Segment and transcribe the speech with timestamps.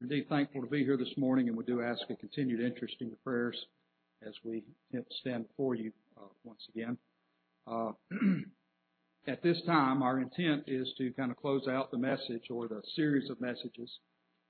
[0.00, 3.08] indeed thankful to be here this morning, and we do ask a continued interest in
[3.08, 3.56] your prayers
[4.26, 4.64] as we
[5.20, 6.96] stand before you uh, once again.
[7.66, 7.92] Uh,
[9.26, 12.82] at this time, our intent is to kind of close out the message or the
[12.96, 13.90] series of messages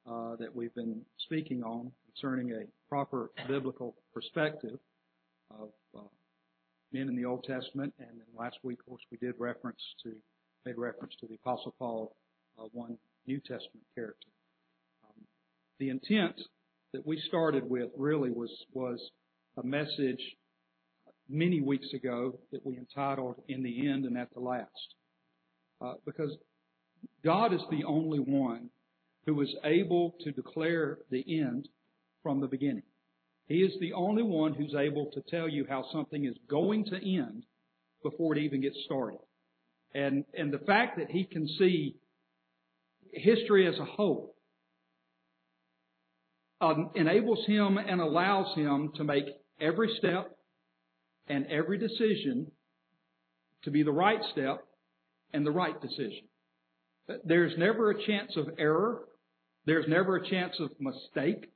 [0.08, 4.78] uh, that we've been speaking on concerning a proper biblical perspective
[5.50, 6.00] of uh,
[6.92, 7.92] men in the Old Testament.
[7.98, 10.12] And then last week, of course, we did reference to
[10.66, 12.14] made reference to the Apostle Paul,
[12.58, 14.28] uh, one New Testament character
[15.80, 16.40] the intent
[16.92, 19.00] that we started with really was was
[19.56, 20.20] a message
[21.28, 24.94] many weeks ago that we entitled "In the End and at the Last,"
[25.80, 26.36] uh, because
[27.24, 28.68] God is the only one
[29.24, 31.66] who is able to declare the end
[32.22, 32.82] from the beginning.
[33.46, 36.96] He is the only one who's able to tell you how something is going to
[36.96, 37.44] end
[38.02, 39.18] before it even gets started.
[39.94, 41.96] And, and the fact that he can see
[43.12, 44.34] history as a whole
[46.62, 49.24] Um, enables him and allows him to make
[49.60, 50.30] every step
[51.26, 52.50] and every decision
[53.64, 54.62] to be the right step
[55.32, 56.28] and the right decision.
[57.24, 59.04] There's never a chance of error.
[59.64, 61.50] There's never a chance of mistake.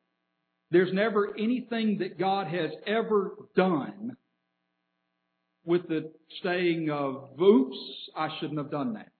[0.71, 4.17] There's never anything that God has ever done
[5.65, 7.77] with the saying of, oops,
[8.17, 9.11] I shouldn't have done that.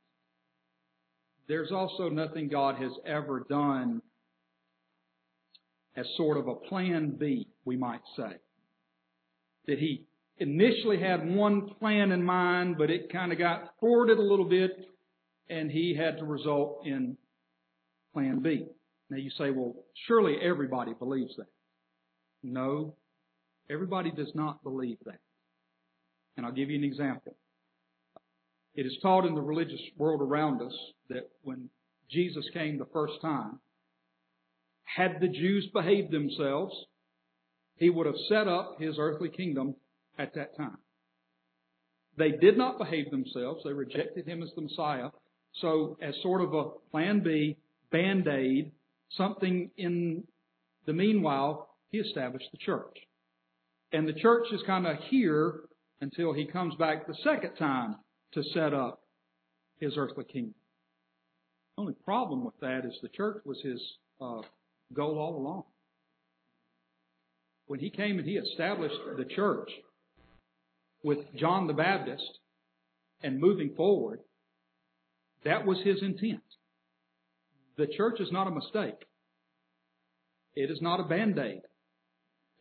[1.47, 4.03] There's also nothing God has ever done
[5.97, 8.37] as sort of a plan B, we might say.
[9.67, 10.07] That he
[10.39, 14.73] initially had one plan in mind, but it kind of got thwarted a little bit,
[15.49, 17.17] and he had to result in
[18.13, 18.67] plan B.
[19.11, 19.75] Now you say, well,
[20.07, 21.47] surely everybody believes that.
[22.43, 22.95] No,
[23.71, 25.21] everybody does not believe that.
[26.37, 27.37] And I'll give you an example.
[28.75, 30.75] It is taught in the religious world around us
[31.09, 31.69] that when
[32.11, 33.61] Jesus came the first time,
[34.85, 36.75] had the Jews behaved themselves,
[37.77, 39.75] he would have set up his earthly kingdom
[40.19, 40.79] at that time.
[42.17, 43.63] They did not behave themselves.
[43.65, 45.11] They rejected him as the Messiah.
[45.61, 47.57] So as sort of a plan B,
[47.91, 48.73] band-aid,
[49.17, 50.25] something in
[50.87, 52.97] the meanwhile, he established the church.
[53.93, 55.61] And the church is kind of here
[56.01, 57.97] until he comes back the second time
[58.33, 59.01] to set up
[59.79, 60.55] his earthly kingdom.
[61.77, 63.81] The only problem with that is the church was his
[64.21, 64.43] uh,
[64.93, 65.65] goal all along.
[67.67, 69.71] When he came and he established the church
[71.03, 72.39] with John the Baptist
[73.23, 74.21] and moving forward,
[75.45, 76.43] that was his intent.
[77.77, 79.07] The church is not a mistake.
[80.55, 81.63] It is not a band-aid.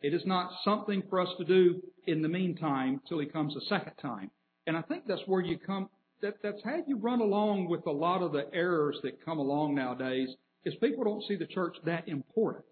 [0.02, 3.64] It is not something for us to do in the meantime till he comes a
[3.68, 4.30] second time.
[4.66, 5.88] And I think that's where you come,
[6.20, 9.74] that, that's how you run along with a lot of the errors that come along
[9.74, 10.28] nowadays
[10.64, 12.64] is people don't see the church that important.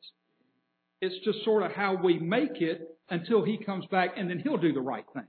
[1.01, 4.57] It's just sort of how we make it until he comes back and then he'll
[4.57, 5.27] do the right thing.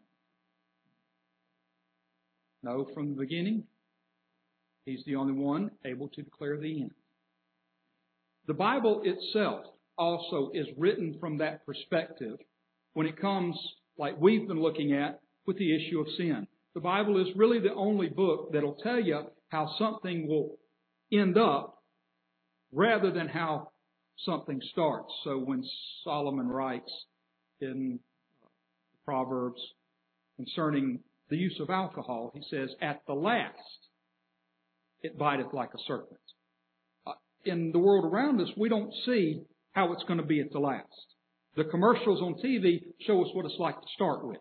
[2.62, 3.63] No, from the beginning,
[4.85, 6.91] he's the only one able to declare the end.
[8.47, 9.66] The Bible itself
[9.97, 12.38] also is written from that perspective
[12.94, 13.57] when it comes,
[13.97, 16.47] like we've been looking at, with the issue of sin.
[16.73, 20.57] The Bible is really the only book that'll tell you how something will
[21.12, 21.72] end up
[22.73, 23.69] rather than how
[24.25, 25.11] something starts.
[25.23, 25.63] So when
[26.03, 26.91] Solomon writes
[27.61, 28.00] in
[29.06, 29.61] Proverbs
[30.38, 33.57] concerning the use of alcohol, he says, At the last,
[35.01, 36.19] it biteth like a serpent.
[37.06, 37.13] Uh,
[37.45, 39.41] in the world around us, we don't see
[39.72, 40.88] how it's going to be at the last.
[41.55, 44.40] The commercials on TV show us what it's like to start with,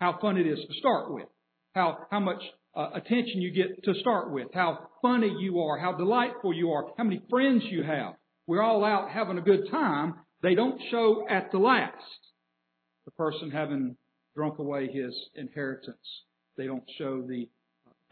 [0.00, 1.26] how fun it is to start with,
[1.74, 2.42] how, how much
[2.76, 6.86] uh, attention you get to start with, how funny you are, how delightful you are,
[6.98, 8.14] how many friends you have.
[8.46, 10.14] We're all out having a good time.
[10.42, 11.96] They don't show at the last
[13.06, 13.96] the person having
[14.34, 15.96] drunk away his inheritance.
[16.56, 17.48] They don't show the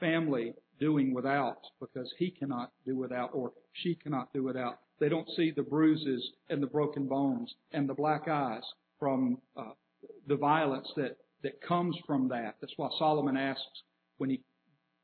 [0.01, 4.79] family doing without because he cannot do without or she cannot do without.
[4.99, 8.63] They don't see the bruises and the broken bones and the black eyes
[8.99, 9.73] from uh,
[10.27, 12.57] the violence that, that comes from that.
[12.61, 13.83] That's why Solomon asks
[14.19, 14.41] when he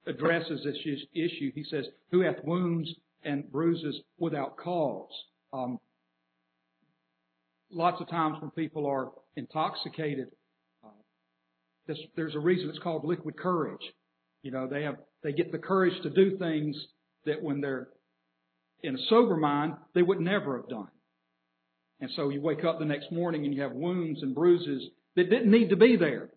[0.07, 0.77] addresses this
[1.15, 1.53] issue.
[1.55, 2.89] He says, who hath wounds
[3.23, 5.11] and bruises without cause?
[5.53, 5.79] Um,
[7.71, 10.29] lots of times when people are intoxicated,
[10.85, 13.83] uh, there's a reason it's called liquid courage.
[14.43, 16.77] You know, they have, they get the courage to do things
[17.27, 17.89] that when they're
[18.83, 20.89] in a sober mind, they would never have done.
[22.01, 24.83] And so you wake up the next morning and you have wounds and bruises
[25.17, 26.31] that didn't need to be there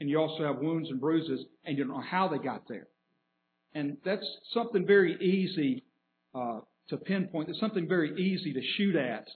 [0.00, 2.88] and you also have wounds and bruises, and you don't know how they got there.
[3.74, 5.84] And that's something very easy
[6.34, 7.48] uh, to pinpoint.
[7.48, 9.26] It's something very easy to shoot at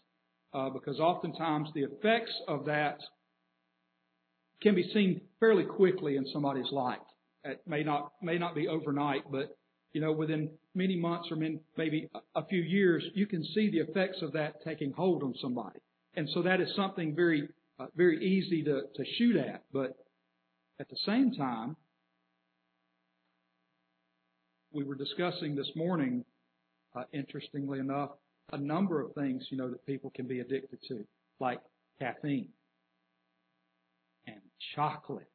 [0.52, 2.98] uh, because oftentimes the effects of that
[4.62, 6.98] can be seen fairly quickly in somebody's life.
[7.44, 9.56] It may not may not be overnight, but
[9.92, 11.36] you know within many months or
[11.76, 15.78] maybe a few years, you can see the effects of that taking hold on somebody.
[16.14, 19.62] And so that is something very uh, very easy to, to shoot at.
[19.72, 19.96] But
[20.80, 21.76] at the same time,
[24.72, 26.24] we were discussing this morning,
[26.94, 28.10] uh, interestingly enough,
[28.52, 31.04] a number of things, you know, that people can be addicted to,
[31.40, 31.60] like
[31.98, 32.48] caffeine
[34.26, 34.40] and
[34.74, 35.26] chocolate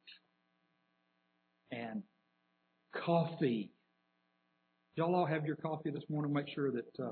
[1.71, 2.03] and
[3.05, 3.71] coffee.
[4.95, 6.31] Y'all all have your coffee this morning.
[6.31, 7.11] Make sure that, uh,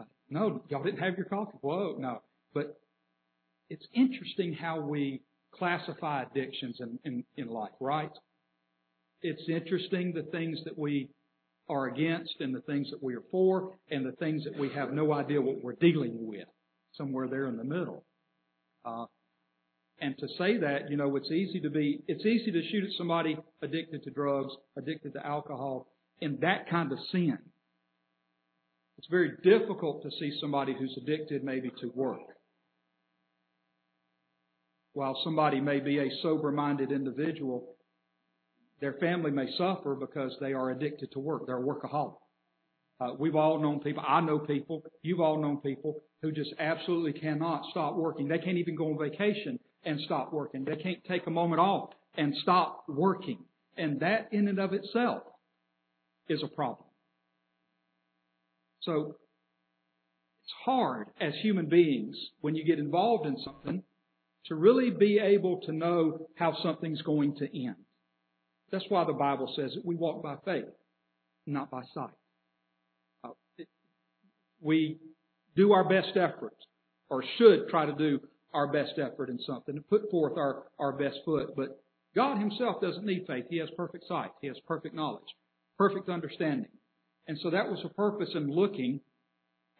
[0.00, 1.58] uh, no, y'all didn't have your coffee.
[1.60, 2.22] Whoa, no.
[2.54, 2.80] But
[3.68, 5.20] it's interesting how we
[5.54, 8.10] classify addictions in, in, in life, right?
[9.22, 11.10] It's interesting the things that we
[11.68, 14.92] are against and the things that we are for and the things that we have
[14.92, 16.46] no idea what we're dealing with,
[16.94, 18.04] somewhere there in the middle.
[18.84, 19.06] Uh,
[20.00, 22.90] and to say that, you know, it's easy to be, it's easy to shoot at
[22.96, 25.88] somebody addicted to drugs, addicted to alcohol,
[26.20, 27.38] in that kind of sin.
[28.98, 32.20] It's very difficult to see somebody who's addicted maybe to work.
[34.98, 37.76] While somebody may be a sober minded individual,
[38.80, 41.46] their family may suffer because they are addicted to work.
[41.46, 42.16] They're a workaholic.
[43.00, 47.12] Uh, we've all known people, I know people, you've all known people who just absolutely
[47.12, 48.26] cannot stop working.
[48.26, 50.64] They can't even go on vacation and stop working.
[50.64, 53.38] They can't take a moment off and stop working.
[53.76, 55.22] And that in and of itself
[56.28, 56.88] is a problem.
[58.80, 59.14] So,
[60.42, 63.84] it's hard as human beings when you get involved in something
[64.46, 67.76] to really be able to know how something's going to end.
[68.70, 70.66] That's why the Bible says that we walk by faith,
[71.46, 72.10] not by sight.
[73.24, 73.30] Uh,
[74.60, 74.98] we
[75.56, 76.54] do our best effort,
[77.08, 78.20] or should try to do
[78.52, 81.54] our best effort in something, to put forth our, our best foot.
[81.56, 81.80] But
[82.14, 83.46] God Himself doesn't need faith.
[83.50, 84.30] He has perfect sight.
[84.40, 85.28] He has perfect knowledge,
[85.76, 86.70] perfect understanding.
[87.26, 89.00] And so that was the purpose in looking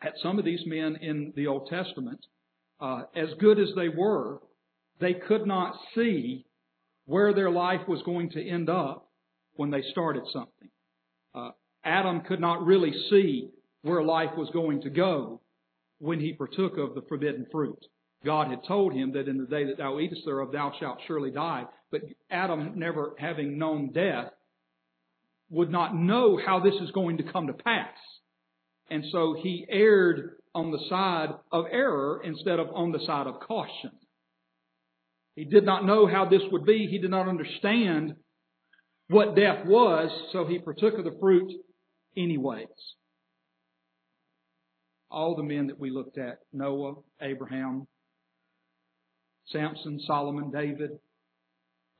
[0.02, 2.24] at some of these men in the Old Testament.
[2.80, 4.40] Uh, as good as they were,
[5.00, 6.46] they could not see
[7.06, 9.08] where their life was going to end up
[9.54, 10.68] when they started something.
[11.34, 11.50] Uh,
[11.84, 13.50] Adam could not really see
[13.82, 15.40] where life was going to go
[15.98, 17.78] when he partook of the forbidden fruit.
[18.24, 21.30] God had told him that in the day that thou eatest thereof, thou shalt surely
[21.30, 21.64] die.
[21.90, 24.30] But Adam, never having known death,
[25.50, 27.94] would not know how this is going to come to pass.
[28.90, 33.40] And so he erred on the side of error instead of on the side of
[33.40, 33.90] caution.
[35.34, 36.88] He did not know how this would be.
[36.90, 38.14] He did not understand
[39.08, 41.52] what death was, so he partook of the fruit
[42.16, 42.66] anyways.
[45.10, 47.86] All the men that we looked at, Noah, Abraham,
[49.46, 50.90] Samson, Solomon, David,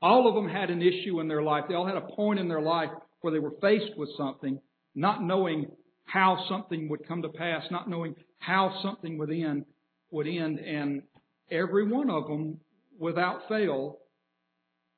[0.01, 1.65] all of them had an issue in their life.
[1.67, 2.89] They all had a point in their life
[3.21, 4.59] where they were faced with something,
[4.95, 5.67] not knowing
[6.05, 9.65] how something would come to pass, not knowing how something would end,
[10.11, 11.03] would end, and
[11.51, 12.59] every one of them
[12.97, 13.97] without fail,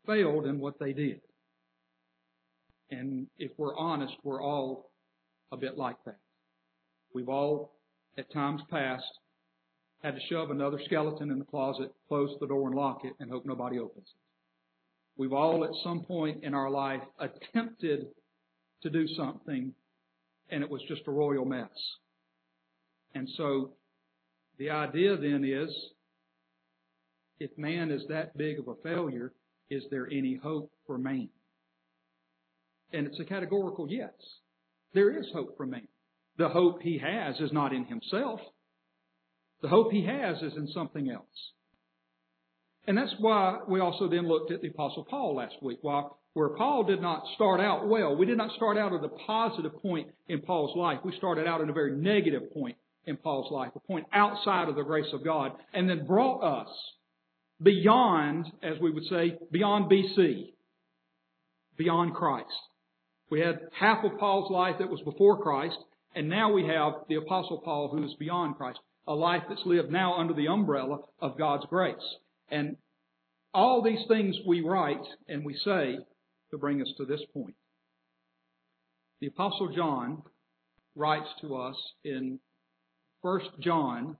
[0.06, 1.22] failed in what they did.
[2.90, 4.92] And if we're honest, we're all
[5.52, 6.20] a bit like that.
[7.14, 7.74] We've all,
[8.18, 9.06] at times past,
[10.04, 13.30] had to shove another skeleton in the closet, close the door and lock it, and
[13.30, 14.22] hope nobody opens it.
[15.18, 18.08] We've all, at some point in our life, attempted
[18.82, 19.74] to do something,
[20.50, 21.70] and it was just a royal mess.
[23.14, 23.72] And so,
[24.58, 25.70] the idea then is
[27.40, 29.34] if man is that big of a failure,
[29.70, 31.30] is there any hope for man?
[32.94, 34.12] And it's a categorical yes.
[34.94, 35.88] There is hope for man.
[36.38, 38.40] The hope he has is not in himself.
[39.62, 41.26] The hope he has is in something else.
[42.88, 45.80] And that's why we also then looked at the Apostle Paul last week.
[45.82, 49.10] While where Paul did not start out well, we did not start out at a
[49.10, 51.00] positive point in Paul's life.
[51.04, 54.76] We started out at a very negative point in Paul's life, a point outside of
[54.76, 56.70] the grace of God, and then brought us
[57.62, 60.54] beyond, as we would say, beyond BC,
[61.78, 62.48] beyond Christ.
[63.30, 65.78] We had half of Paul's life that was before Christ,
[66.16, 69.92] and now we have the Apostle Paul who is beyond Christ, a life that's lived
[69.92, 71.96] now under the umbrella of God's grace.
[72.50, 72.76] And
[73.54, 75.98] all these things we write and we say
[76.52, 77.56] to bring us to this point.
[79.22, 80.24] The Apostle John
[80.96, 82.40] writes to us in
[83.22, 84.18] 1 John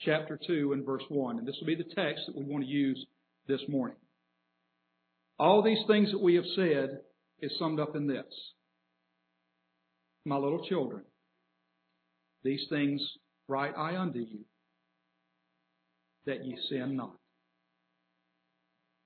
[0.00, 1.38] chapter 2 and verse 1.
[1.38, 3.04] And this will be the text that we want to use
[3.46, 3.96] this morning.
[5.38, 7.00] All these things that we have said
[7.40, 8.26] is summed up in this.
[10.26, 11.02] My little children,
[12.44, 13.00] These things
[13.48, 14.44] write I unto you,
[16.26, 17.16] that ye sin not.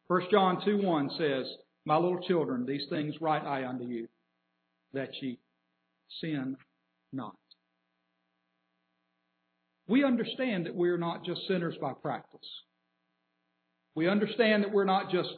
[0.08, 1.46] 1 John 2 1 says,
[1.84, 4.08] My little children, these things write I unto you,
[4.92, 5.38] that ye
[6.20, 6.56] sin
[7.12, 7.36] not.
[9.86, 12.40] We understand that we're not just sinners by practice.
[13.94, 15.28] We understand that we're not just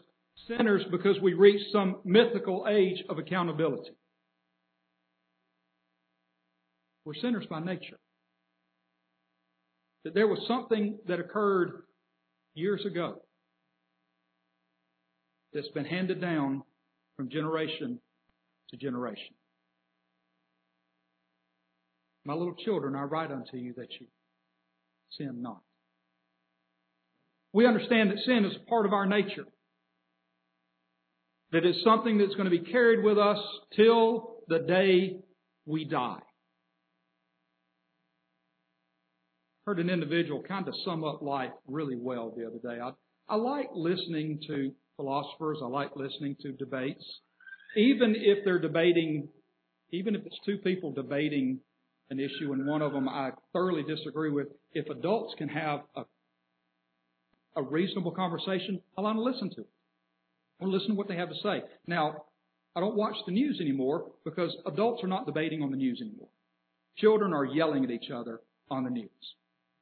[0.49, 3.91] sinners because we reach some mythical age of accountability.
[7.05, 7.99] We're sinners by nature.
[10.05, 11.83] That there was something that occurred
[12.55, 13.23] years ago
[15.53, 16.63] that's been handed down
[17.17, 18.01] from generation
[18.71, 19.35] to generation.
[22.25, 24.07] My little children, I write unto you that you
[25.17, 25.61] sin not.
[27.53, 29.47] We understand that sin is a part of our nature.
[31.53, 33.39] That it's something that's going to be carried with us
[33.75, 35.21] till the day
[35.65, 36.21] we die.
[39.65, 42.81] Heard an individual kind of sum up life really well the other day.
[42.81, 42.91] I,
[43.29, 45.59] I like listening to philosophers.
[45.63, 47.05] I like listening to debates.
[47.77, 49.29] Even if they're debating,
[49.93, 51.61] even if it's two people debating
[52.11, 56.03] an issue and one of them I thoroughly disagree with, if adults can have a,
[57.57, 59.69] a reasonable conversation, I want to listen to it.
[60.61, 61.63] I want to listen to what they have to say.
[61.87, 62.25] Now,
[62.75, 66.29] I don't watch the news anymore because adults are not debating on the news anymore.
[66.99, 69.11] Children are yelling at each other on the news.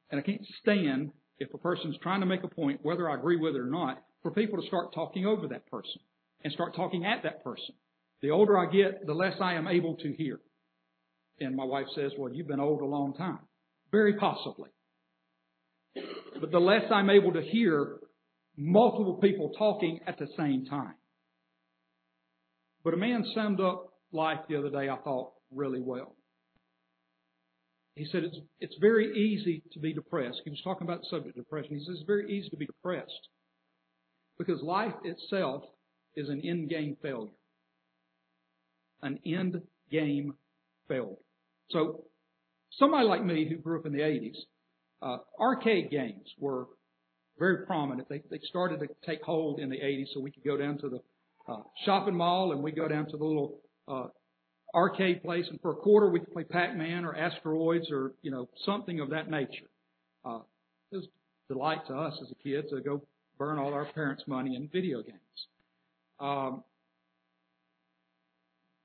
[0.09, 3.37] And I can't stand if a person's trying to make a point, whether I agree
[3.37, 5.99] with it or not, for people to start talking over that person
[6.43, 7.75] and start talking at that person.
[8.21, 10.39] The older I get, the less I am able to hear.
[11.39, 13.39] And my wife says, well, you've been old a long time.
[13.91, 14.69] Very possibly.
[16.39, 17.97] But the less I'm able to hear
[18.57, 20.95] multiple people talking at the same time.
[22.83, 26.15] But a man summed up life the other day, I thought, really well.
[27.95, 30.41] He said it's, it's very easy to be depressed.
[30.43, 31.77] He was talking about the subject of depression.
[31.77, 33.29] He says it's very easy to be depressed
[34.37, 35.63] because life itself
[36.15, 37.31] is an end game failure.
[39.01, 39.61] An end
[39.91, 40.33] game
[40.89, 41.15] failure.
[41.69, 42.03] So,
[42.71, 44.35] somebody like me who grew up in the 80s,
[45.01, 46.67] uh, arcade games were
[47.37, 48.07] very prominent.
[48.09, 50.89] They, they started to take hold in the 80s so we could go down to
[50.89, 50.99] the
[51.51, 54.07] uh, shopping mall and we'd go down to the little uh,
[54.73, 58.47] arcade place and for a quarter we could play Pac-Man or Asteroids or, you know,
[58.65, 59.69] something of that nature.
[60.23, 60.39] Uh,
[60.91, 61.05] it was
[61.49, 63.01] a delight to us as a kid to go
[63.37, 65.19] burn all our parents' money in video games.
[66.19, 66.63] Um,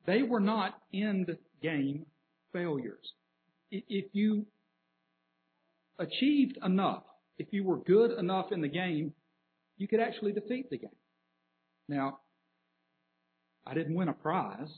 [0.07, 2.07] they were not end game
[2.53, 3.13] failures.
[3.71, 4.47] If you
[5.99, 7.05] achieved enough,
[7.39, 9.13] if you were good enough in the game,
[9.77, 10.91] you could actually defeat the game.
[11.89, 12.19] Now,
[13.67, 14.73] I didn't win a prize.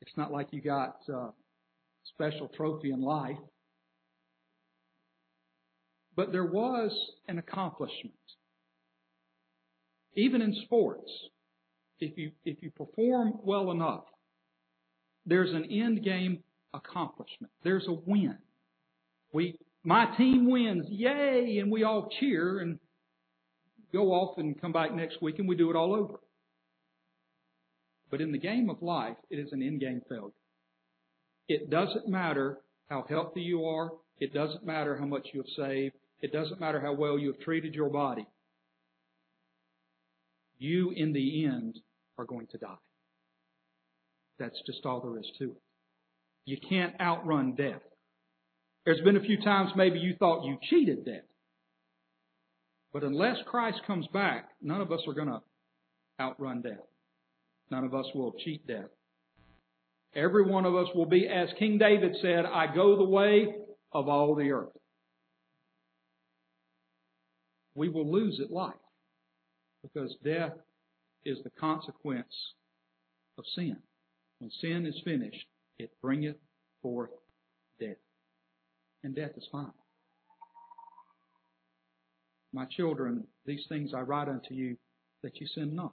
[0.00, 1.28] It's not like you got a
[2.04, 3.36] special trophy in life.
[6.16, 6.92] But there was
[7.28, 8.14] an accomplishment
[10.16, 11.10] even in sports,
[12.00, 14.04] if you, if you perform well enough,
[15.26, 16.43] there's an end game
[16.74, 17.52] accomplishment.
[17.62, 18.36] There's a win.
[19.32, 22.78] We, my team wins, yay, and we all cheer and
[23.92, 26.20] go off and come back next week and we do it all over.
[28.10, 30.30] But in the game of life, it is an end game failure.
[31.48, 33.90] It doesn't matter how healthy you are.
[34.18, 35.94] It doesn't matter how much you have saved.
[36.20, 38.26] It doesn't matter how well you have treated your body
[40.58, 41.78] you in the end
[42.18, 42.76] are going to die.
[44.38, 45.62] That's just all there is to it.
[46.44, 47.80] You can't outrun death.
[48.84, 51.24] There's been a few times maybe you thought you cheated death.
[52.92, 55.40] But unless Christ comes back, none of us are going to
[56.20, 56.84] outrun death.
[57.70, 58.90] None of us will cheat death.
[60.14, 63.48] Every one of us will be, as King David said, I go the way
[63.90, 64.68] of all the earth.
[67.74, 68.74] We will lose at life
[69.82, 70.52] because death
[71.24, 72.32] is the consequence
[73.38, 73.76] of sin.
[74.38, 75.46] When sin is finished,
[75.78, 76.36] it bringeth
[76.82, 77.10] forth
[77.80, 77.96] death.
[79.02, 79.74] And death is final.
[82.52, 84.76] My children, these things I write unto you
[85.22, 85.92] that you sin not.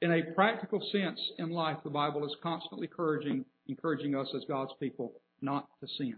[0.00, 4.72] In a practical sense in life, the Bible is constantly encouraging, encouraging us as God's
[4.78, 6.16] people not to sin.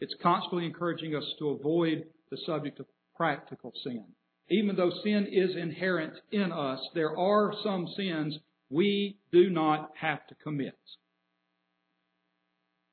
[0.00, 4.04] It's constantly encouraging us to avoid the subject of practical sin
[4.50, 8.38] even though sin is inherent in us, there are some sins
[8.70, 10.78] we do not have to commit.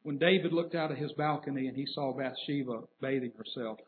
[0.03, 3.79] When David looked out of his balcony and he saw Bathsheba bathing herself,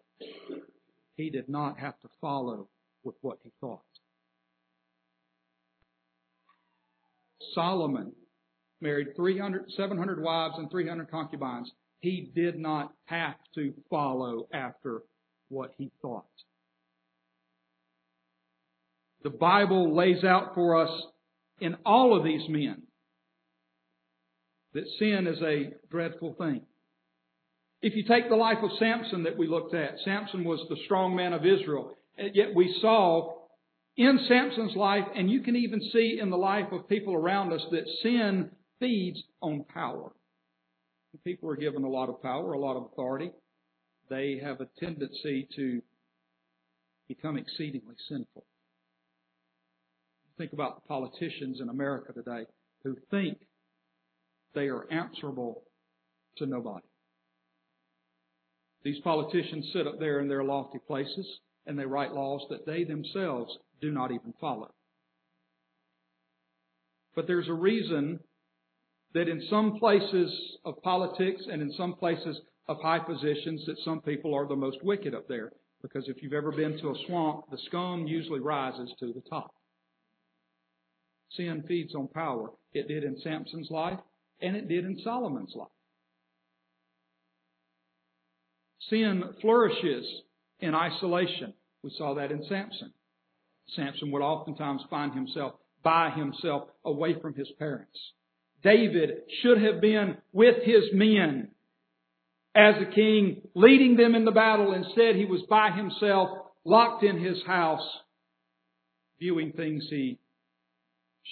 [1.16, 2.68] he did not have to follow
[3.04, 3.82] with what he thought.
[7.54, 8.14] Solomon
[8.80, 11.72] married 300, 700 wives and 300 concubines.
[12.00, 15.04] he did not have to follow after
[15.50, 16.26] what he thought.
[19.24, 20.92] The Bible lays out for us
[21.62, 22.84] in all of these men
[24.74, 26.62] that sin is a dreadful thing.
[27.82, 31.16] If you take the life of Samson that we looked at, Samson was the strong
[31.16, 31.96] man of Israel.
[32.18, 33.34] Yet we saw
[33.98, 37.62] in Samson's life, and you can even see in the life of people around us,
[37.72, 38.50] that sin
[38.80, 40.12] feeds on power.
[41.24, 43.32] People are given a lot of power, a lot of authority.
[44.10, 45.82] They have a tendency to
[47.08, 48.46] become exceedingly sinful.
[50.38, 52.46] Think about the politicians in America today
[52.84, 53.38] who think
[54.54, 55.64] they are answerable
[56.38, 56.86] to nobody.
[58.84, 61.26] These politicians sit up there in their lofty places
[61.66, 64.74] and they write laws that they themselves do not even follow.
[67.16, 68.20] But there's a reason
[69.14, 74.02] that in some places of politics and in some places of high positions that some
[74.02, 75.52] people are the most wicked up there.
[75.82, 79.54] Because if you've ever been to a swamp, the scum usually rises to the top.
[81.32, 82.52] Sin feeds on power.
[82.74, 84.00] It did in Samson's life,
[84.44, 85.70] and it did in Solomon's life.
[88.90, 90.06] Sin flourishes
[90.60, 91.54] in isolation.
[91.82, 92.94] We saw that in Samson.
[93.76, 97.98] Samson would oftentimes find himself by himself away from his parents.
[98.64, 99.10] David
[99.42, 101.50] should have been with his men
[102.56, 104.74] as a king, leading them in the battle.
[104.74, 106.30] Instead, he was by himself,
[106.64, 107.88] locked in his house,
[109.20, 110.20] viewing things he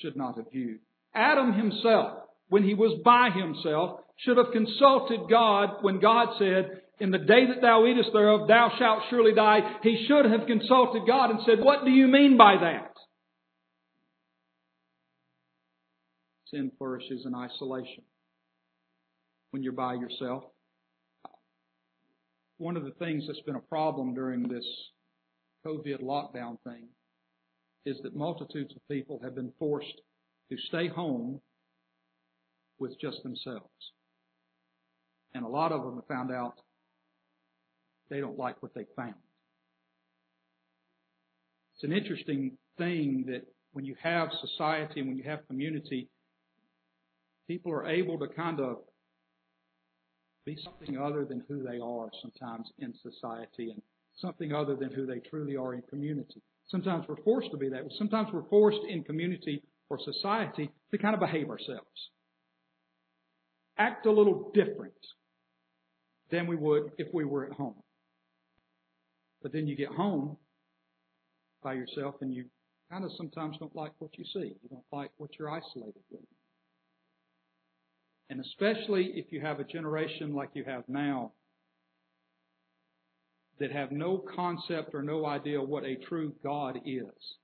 [0.02, 0.80] should not have viewed.
[1.14, 7.10] Adam himself, when he was by himself, should have consulted God when God said, In
[7.10, 9.60] the day that thou eatest thereof, thou shalt surely die.
[9.84, 12.92] He should have consulted God and said, What do you mean by that?
[16.54, 18.04] Sin flourishes in isolation.
[19.52, 20.44] When you're by yourself.
[22.58, 24.66] One of the things that's been a problem during this
[25.66, 26.90] COVID lockdown thing
[27.86, 30.02] is that multitudes of people have been forced
[30.50, 31.40] to stay home
[32.82, 33.94] with just themselves.
[35.34, 36.56] And a lot of them have found out
[38.10, 39.16] they don't like what they found.
[41.76, 46.10] It's an interesting thing that when you have society and when you have community,
[47.48, 48.80] people are able to kind of
[50.46, 53.82] be something other than who they are sometimes in society and
[54.18, 56.42] something other than who they truly are in community.
[56.68, 57.84] Sometimes we're forced to be that.
[57.98, 62.10] Sometimes we're forced in community or society to kind of behave ourselves.
[63.82, 64.94] Act a little different
[66.30, 67.82] than we would if we were at home.
[69.42, 70.38] But then you get home
[71.64, 72.46] by yourself and you
[72.92, 74.56] kind of sometimes don't like what you see.
[74.62, 76.22] You don't like what you're isolated with.
[78.30, 81.32] And especially if you have a generation like you have now
[83.60, 87.36] that have no concept or no idea what a true God is.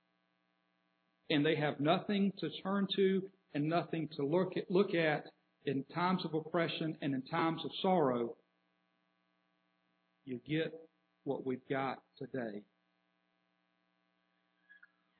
[1.30, 3.22] And they have nothing to turn to
[3.54, 5.24] and nothing to look at, look at
[5.64, 8.34] in times of oppression and in times of sorrow.
[10.24, 10.72] You get
[11.24, 12.62] what we've got today.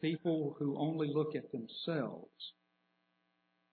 [0.01, 2.31] People who only look at themselves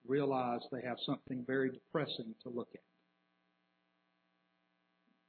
[0.06, 2.80] realize they have something very depressing to look at.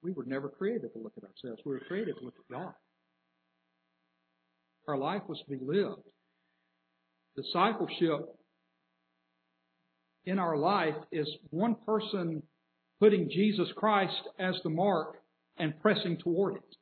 [0.01, 1.61] We were never created to look at ourselves.
[1.65, 2.73] We were created to look at God.
[4.87, 6.03] Our life was to be lived.
[7.35, 8.36] Discipleship
[10.27, 12.43] in our life is one person
[12.99, 15.15] putting Jesus Christ as the mark
[15.57, 16.75] and pressing toward it.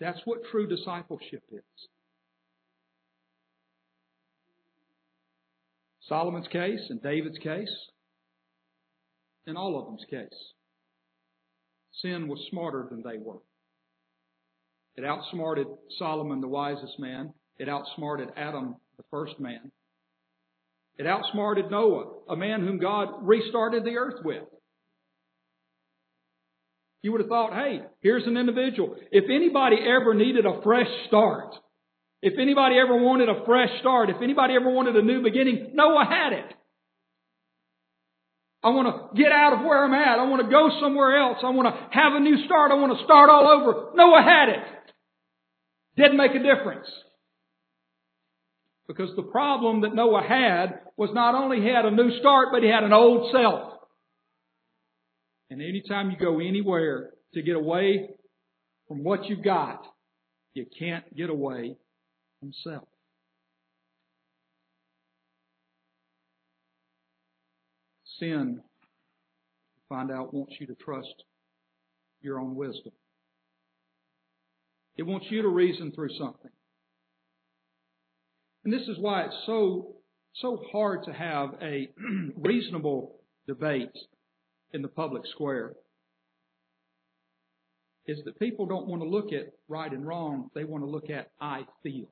[0.00, 1.62] That's what true discipleship is.
[6.08, 7.70] Solomon's case and David's case,
[9.46, 10.38] in all of them's case.
[12.02, 13.38] Sin was smarter than they were.
[14.96, 17.32] It outsmarted Solomon, the wisest man.
[17.58, 19.70] It outsmarted Adam, the first man.
[20.98, 24.44] It outsmarted Noah, a man whom God restarted the earth with.
[27.02, 28.96] You would have thought, hey, here's an individual.
[29.10, 31.54] If anybody ever needed a fresh start,
[32.22, 36.06] if anybody ever wanted a fresh start, if anybody ever wanted a new beginning, Noah
[36.08, 36.54] had it.
[38.62, 40.20] I want to get out of where I'm at.
[40.20, 41.38] I want to go somewhere else.
[41.42, 42.70] I want to have a new start.
[42.70, 43.90] I want to start all over.
[43.96, 44.62] Noah had it.
[45.96, 46.86] Didn't make a difference.
[48.94, 52.62] Because the problem that Noah had was not only he had a new start, but
[52.62, 53.72] he had an old self.
[55.48, 58.10] And anytime you go anywhere to get away
[58.88, 59.82] from what you've got,
[60.52, 61.76] you can't get away
[62.38, 62.86] from self.
[68.18, 68.60] Sin
[69.88, 71.24] find out wants you to trust
[72.20, 72.92] your own wisdom.
[74.98, 76.50] It wants you to reason through something.
[78.64, 79.96] And this is why it's so,
[80.34, 81.88] so hard to have a
[82.36, 83.96] reasonable debate
[84.72, 85.72] in the public square.
[88.06, 91.08] Is that people don't want to look at right and wrong, they want to look
[91.10, 92.06] at I feel.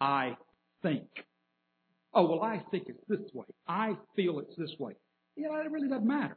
[0.00, 0.36] I
[0.82, 1.06] think.
[2.12, 3.46] Oh, well, I think it's this way.
[3.68, 4.94] I feel it's this way.
[5.36, 6.36] Yeah, it really doesn't matter.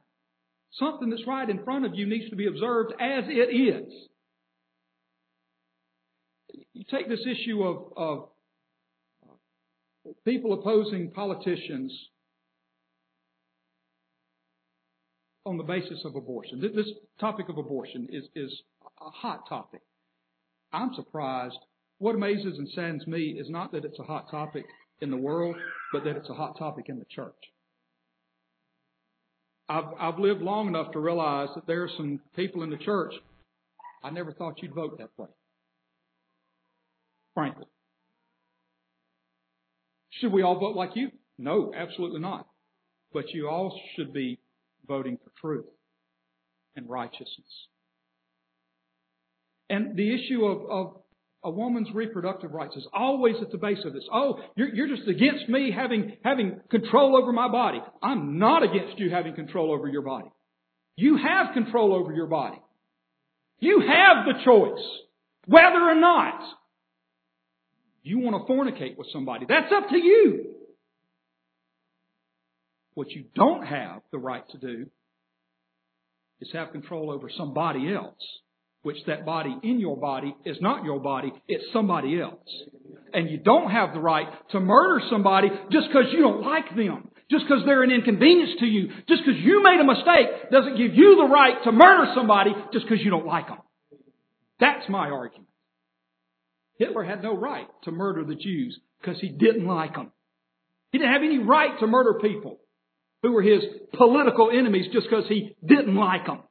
[0.79, 3.91] Something that's right in front of you needs to be observed as it is.
[6.83, 8.29] You take this issue of, of
[10.25, 11.93] people opposing politicians
[15.45, 16.59] on the basis of abortion.
[16.59, 16.87] This
[17.19, 18.51] topic of abortion is, is
[18.99, 19.81] a hot topic.
[20.73, 21.57] I'm surprised.
[21.99, 24.65] What amazes and saddens me is not that it's a hot topic
[24.99, 25.55] in the world,
[25.93, 27.31] but that it's a hot topic in the church.
[29.69, 33.13] I've, I've lived long enough to realize that there are some people in the church,
[34.03, 35.29] I never thought you'd vote that way.
[37.33, 37.65] Frankly.
[40.11, 41.09] Should we all vote like you?
[41.37, 42.47] No, absolutely not.
[43.11, 44.39] But you all should be
[44.87, 45.65] voting for truth
[46.75, 47.67] and righteousness.
[49.69, 51.01] And the issue of, of
[51.43, 54.03] a woman's reproductive rights is always at the base of this.
[54.13, 57.79] Oh, you're, you're just against me having, having control over my body.
[58.01, 60.29] I'm not against you having control over your body.
[60.95, 62.61] You have control over your body.
[63.59, 64.83] You have the choice
[65.45, 66.39] whether or not
[68.03, 69.45] you want to fornicate with somebody.
[69.47, 70.55] That's up to you.
[72.93, 74.87] What you don't have the right to do
[76.39, 78.21] is have control over somebody else
[78.83, 82.47] which that body in your body is not your body, it's somebody else.
[83.13, 87.09] And you don't have the right to murder somebody just because you don't like them.
[87.31, 88.89] Just because they're an inconvenience to you.
[89.07, 92.85] Just because you made a mistake doesn't give you the right to murder somebody just
[92.85, 93.59] because you don't like them.
[94.59, 95.47] That's my argument.
[96.77, 100.11] Hitler had no right to murder the Jews because he didn't like them.
[100.91, 102.59] He didn't have any right to murder people
[103.21, 106.43] who were his political enemies just because he didn't like them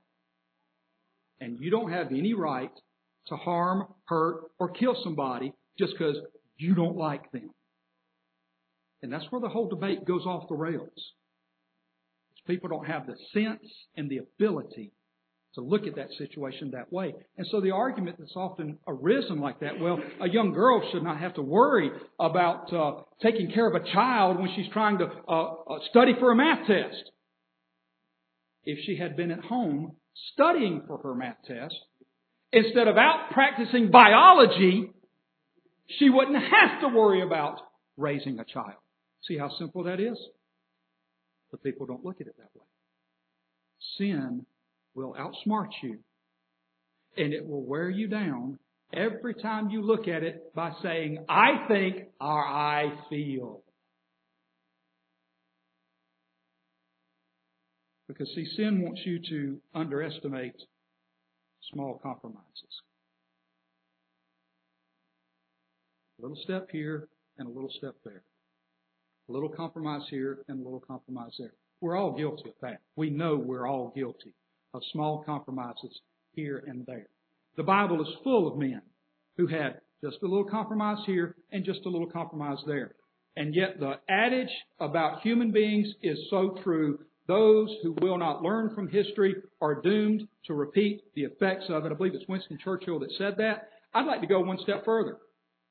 [1.42, 2.70] and you don't have any right
[3.26, 6.16] to harm, hurt, or kill somebody just because
[6.56, 7.50] you don't like them.
[9.02, 11.12] And that's where the whole debate goes off the rails.
[12.46, 14.92] People don't have the sense and the ability
[15.54, 17.14] to look at that situation that way.
[17.36, 21.18] And so the argument that's often arisen like that, well, a young girl should not
[21.18, 25.42] have to worry about uh, taking care of a child when she's trying to uh,
[25.42, 27.10] uh, study for a math test.
[28.64, 29.96] If she had been at home
[30.32, 31.74] studying for her math test,
[32.52, 34.90] instead of out practicing biology,
[35.98, 37.58] she wouldn't have to worry about
[37.96, 38.78] raising a child.
[39.28, 40.18] See how simple that is?
[41.50, 42.66] But people don't look at it that way.
[43.98, 44.46] Sin
[44.94, 45.98] will outsmart you
[47.16, 48.58] and it will wear you down
[48.92, 53.62] every time you look at it by saying, I think or I feel.
[58.08, 60.56] Because, see, sin wants you to underestimate
[61.72, 62.42] small compromises.
[66.18, 68.22] A little step here and a little step there.
[69.28, 71.54] A little compromise here and a little compromise there.
[71.80, 72.80] We're all guilty of that.
[72.96, 74.34] We know we're all guilty
[74.74, 76.00] of small compromises
[76.32, 77.08] here and there.
[77.56, 78.82] The Bible is full of men
[79.36, 82.94] who had just a little compromise here and just a little compromise there.
[83.36, 88.74] And yet the adage about human beings is so true those who will not learn
[88.74, 91.92] from history are doomed to repeat the effects of it.
[91.92, 93.68] I believe it's Winston Churchill that said that.
[93.94, 95.18] I'd like to go one step further.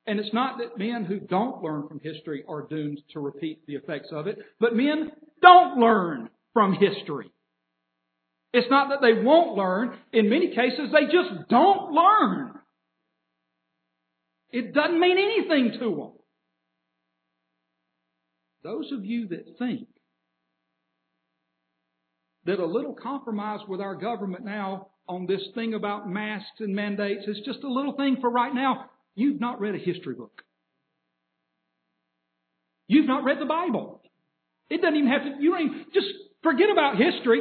[0.06, 3.74] And it's not that men who don't learn from history are doomed to repeat the
[3.74, 7.30] effects of it, but men don't learn from history.
[8.52, 9.96] It's not that they won't learn.
[10.12, 12.52] In many cases, they just don't learn.
[14.50, 16.12] It doesn't mean anything to them.
[18.62, 19.88] Those of you that think
[22.44, 27.26] that a little compromise with our government now on this thing about masks and mandates
[27.26, 28.90] is just a little thing for right now.
[29.14, 30.42] You've not read a history book.
[32.86, 34.02] You've not read the Bible.
[34.68, 36.06] It doesn't even have to, you don't even, just
[36.42, 37.40] forget about history.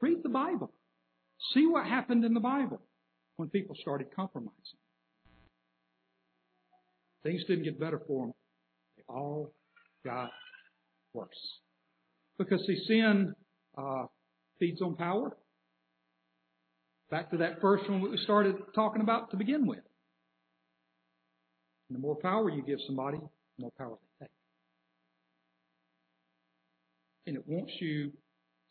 [0.00, 0.72] Read the Bible.
[1.54, 2.80] See what happened in the Bible
[3.36, 4.52] when people started compromising.
[7.22, 8.34] Things didn't get better for them.
[8.96, 9.52] They all
[10.04, 10.30] got
[11.12, 11.28] worse.
[12.38, 13.34] Because see, sin
[13.76, 14.04] uh,
[14.58, 15.36] feeds on power.
[17.10, 19.80] Back to that first one we started talking about to begin with.
[21.88, 24.32] And the more power you give somebody, the more power they take.
[27.26, 28.12] and it wants you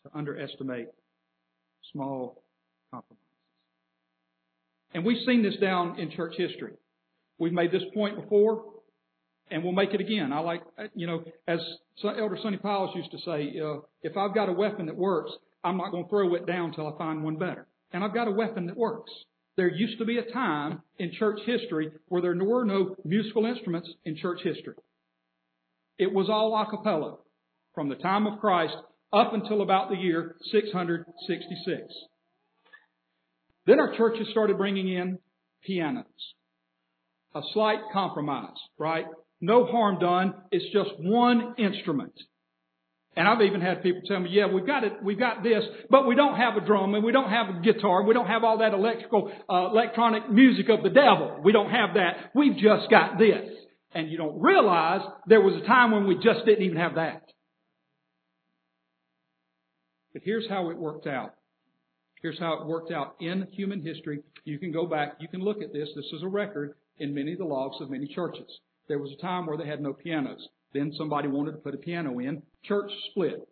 [0.03, 0.87] to underestimate
[1.91, 2.43] small
[2.91, 3.21] compromises.
[4.93, 6.73] And we've seen this down in church history.
[7.37, 8.63] We've made this point before,
[9.51, 10.31] and we'll make it again.
[10.31, 10.61] I like,
[10.93, 11.59] you know, as
[12.03, 15.31] Elder Sonny Powell used to say, uh, if I've got a weapon that works,
[15.63, 17.67] I'm not going to throw it down until I find one better.
[17.91, 19.11] And I've got a weapon that works.
[19.57, 23.89] There used to be a time in church history where there were no musical instruments
[24.03, 24.75] in church history.
[25.97, 27.17] It was all a cappella
[27.73, 28.75] from the time of Christ
[29.15, 31.81] up until about the year 666.
[33.65, 35.19] Then our churches started bringing in
[35.63, 36.05] pianos.
[37.33, 39.05] A slight compromise, right?
[39.41, 40.33] No harm done.
[40.51, 42.13] It's just one instrument.
[43.17, 46.05] And I've even had people tell me, yeah, we've got it, we've got this, but
[46.05, 48.03] we don't have a drum and we don't have a guitar.
[48.03, 51.39] We don't have all that electrical, uh, electronic music of the devil.
[51.41, 52.31] We don't have that.
[52.35, 53.49] We've just got this.
[53.93, 57.21] And you don't realize there was a time when we just didn't even have that.
[60.15, 61.33] But here's how it worked out.
[62.21, 64.21] Here's how it worked out in human history.
[64.45, 65.89] You can go back, you can look at this.
[65.93, 68.47] This is a record in many of the logs of many churches.
[68.87, 70.47] There was a time where they had no pianos.
[70.73, 72.43] Then somebody wanted to put a piano in.
[72.63, 73.45] Church split.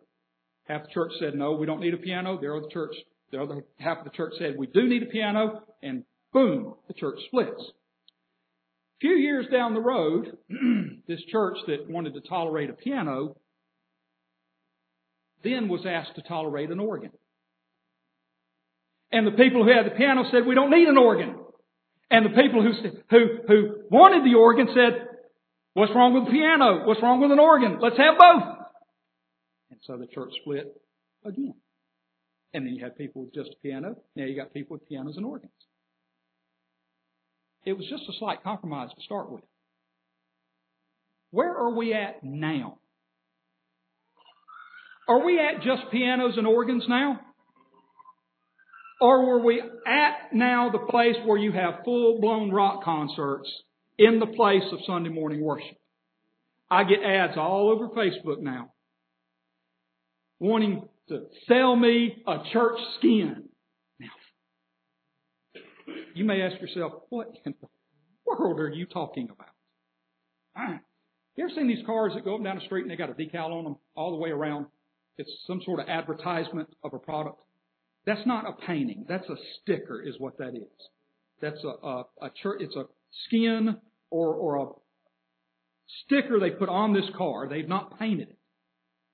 [0.66, 2.40] Half the church said, no, we don't need a piano.
[2.40, 2.94] The other church,
[3.30, 5.64] the other half of the church said, we do need a piano.
[5.82, 7.60] And boom, the church splits.
[7.60, 10.38] A few years down the road,
[11.06, 13.36] this church that wanted to tolerate a piano
[15.44, 17.10] then was asked to tolerate an organ.
[19.12, 21.36] And the people who had the piano said, we don't need an organ.
[22.10, 22.72] And the people who,
[23.10, 25.08] who, who wanted the organ said,
[25.74, 26.86] What's wrong with the piano?
[26.86, 27.78] What's wrong with an organ?
[27.80, 28.42] Let's have both.
[29.70, 30.80] And so the church split
[31.24, 31.54] again.
[32.52, 33.96] And then you had people with just a piano.
[34.14, 35.50] Now you got people with pianos and organs.
[37.64, 39.42] It was just a slight compromise to start with.
[41.32, 42.78] Where are we at now?
[45.08, 47.20] Are we at just pianos and organs now?
[49.00, 53.48] Or were we at now the place where you have full blown rock concerts
[53.98, 55.76] in the place of Sunday morning worship.
[56.70, 58.72] I get ads all over Facebook now
[60.40, 63.44] wanting to sell me a church skin.
[64.00, 64.08] Now,
[66.14, 67.68] you may ask yourself, what in the
[68.26, 69.48] world are you talking about?
[71.36, 73.10] You ever seen these cars that go up and down the street and they got
[73.10, 74.66] a decal on them all the way around?
[75.18, 77.38] It's some sort of advertisement of a product.
[78.06, 79.06] That's not a painting.
[79.08, 80.88] That's a sticker is what that is.
[81.40, 82.84] That's a, a, a church, it's a
[83.26, 83.76] skin
[84.10, 84.66] or, or a
[86.04, 87.48] sticker they put on this car.
[87.48, 88.38] They've not painted it.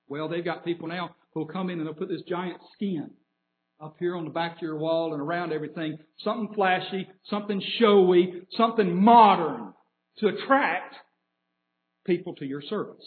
[0.07, 3.11] Well, they've got people now who'll come in and they'll put this giant skin
[3.81, 5.97] up here on the back of your wall and around everything.
[6.23, 9.73] Something flashy, something showy, something modern
[10.19, 10.95] to attract
[12.05, 13.05] people to your service.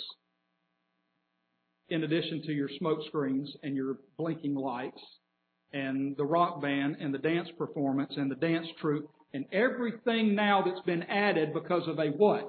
[1.88, 5.00] In addition to your smoke screens and your blinking lights
[5.72, 10.62] and the rock band and the dance performance and the dance troupe and everything now
[10.64, 12.48] that's been added because of a what?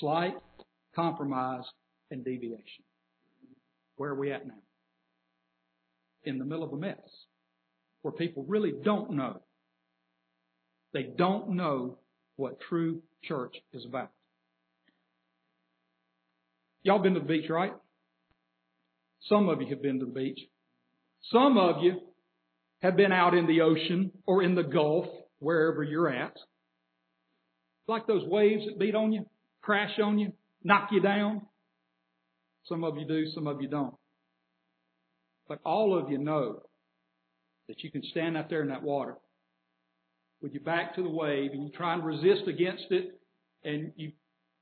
[0.00, 0.34] Slight
[0.94, 1.64] compromise
[2.10, 2.84] and deviation.
[3.96, 4.54] Where are we at now?
[6.24, 6.98] In the middle of a mess
[8.02, 9.40] where people really don't know.
[10.92, 11.98] They don't know
[12.36, 14.10] what true church is about.
[16.82, 17.72] Y'all been to the beach, right?
[19.22, 20.40] Some of you have been to the beach.
[21.32, 22.00] Some of you
[22.80, 25.06] have been out in the ocean or in the Gulf
[25.40, 26.32] wherever you're at.
[26.32, 29.26] It's Like those waves that beat on you,
[29.62, 31.42] crash on you, knock you down.
[32.66, 33.94] Some of you do, some of you don't.
[35.48, 36.62] But all of you know
[37.68, 39.16] that you can stand out there in that water
[40.40, 43.18] with your back to the wave and you try and resist against it
[43.64, 44.12] and you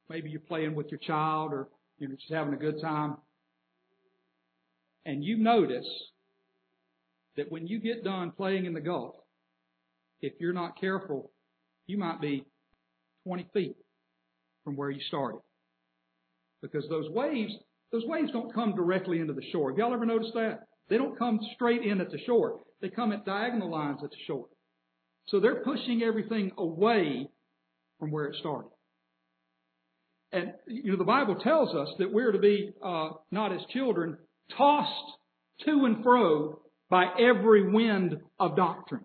[0.09, 3.16] maybe you're playing with your child or you're just having a good time.
[5.07, 5.87] And you notice
[7.37, 9.14] that when you get done playing in the Gulf,
[10.21, 11.31] if you're not careful,
[11.87, 12.45] you might be
[13.25, 13.77] 20 feet
[14.64, 15.40] from where you started.
[16.61, 17.53] Because those waves,
[17.92, 19.71] those waves don't come directly into the shore.
[19.71, 20.64] Have y'all ever noticed that?
[20.88, 22.61] They don't come straight in at the shore.
[22.81, 24.47] They come at diagonal lines at the shore.
[25.29, 27.29] So they're pushing everything away
[28.01, 28.71] from where it started.
[30.33, 34.19] And, you know, the Bible tells us that we're to be, uh, not as children,
[34.56, 35.12] tossed
[35.64, 39.04] to and fro by every wind of doctrine.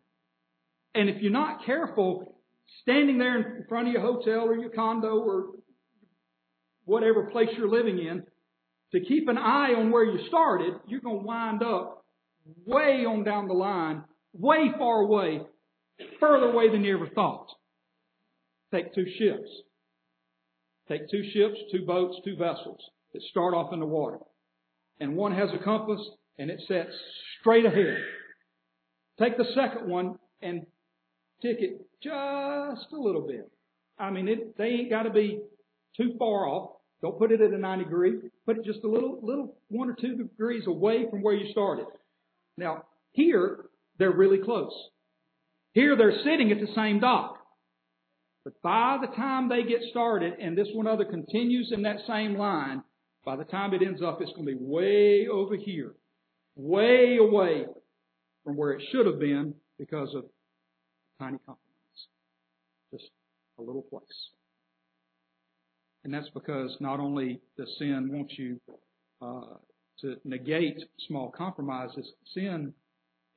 [0.93, 2.35] And if you're not careful,
[2.81, 5.51] standing there in front of your hotel or your condo or
[6.85, 8.23] whatever place you're living in,
[8.91, 12.05] to keep an eye on where you started, you're going to wind up
[12.65, 15.41] way on down the line, way far away,
[16.19, 17.47] further away than you ever thought.
[18.73, 19.49] Take two ships.
[20.87, 22.79] Take two ships, two boats, two vessels
[23.13, 24.17] that start off in the water.
[25.01, 25.99] And one has a compass
[26.37, 26.91] and it sets
[27.39, 27.97] straight ahead.
[29.19, 30.65] Take the second one and
[31.41, 33.51] tick it just a little bit.
[33.99, 35.41] I mean, it, they ain't got to be
[35.97, 36.77] too far off.
[37.01, 38.13] Don't put it at a 90 degree.
[38.45, 41.87] Put it just a little, little one or two degrees away from where you started.
[42.57, 43.65] Now, here,
[43.97, 44.71] they're really close.
[45.73, 47.37] Here, they're sitting at the same dock.
[48.43, 52.37] But by the time they get started and this one other continues in that same
[52.37, 52.83] line,
[53.25, 55.93] by the time it ends up, it's going to be way over here.
[56.55, 57.65] Way away
[58.43, 60.25] from where it should have been because of
[61.19, 61.59] tiny compromise.
[62.91, 63.09] Just
[63.59, 64.03] a little place.
[66.03, 68.59] And that's because not only does sin want you
[69.21, 69.57] uh,
[70.01, 72.73] to negate small compromises, sin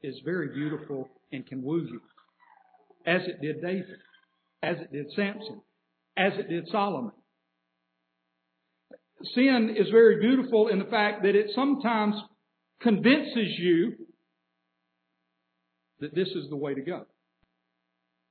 [0.02, 2.00] is very beautiful and can woo you,
[3.06, 3.98] as it did David,
[4.62, 5.60] as it did Samson,
[6.16, 7.12] as it did Solomon.
[9.32, 12.14] Sin is very beautiful in the fact that it sometimes
[12.80, 13.92] convinces you
[16.00, 17.06] that this is the way to go,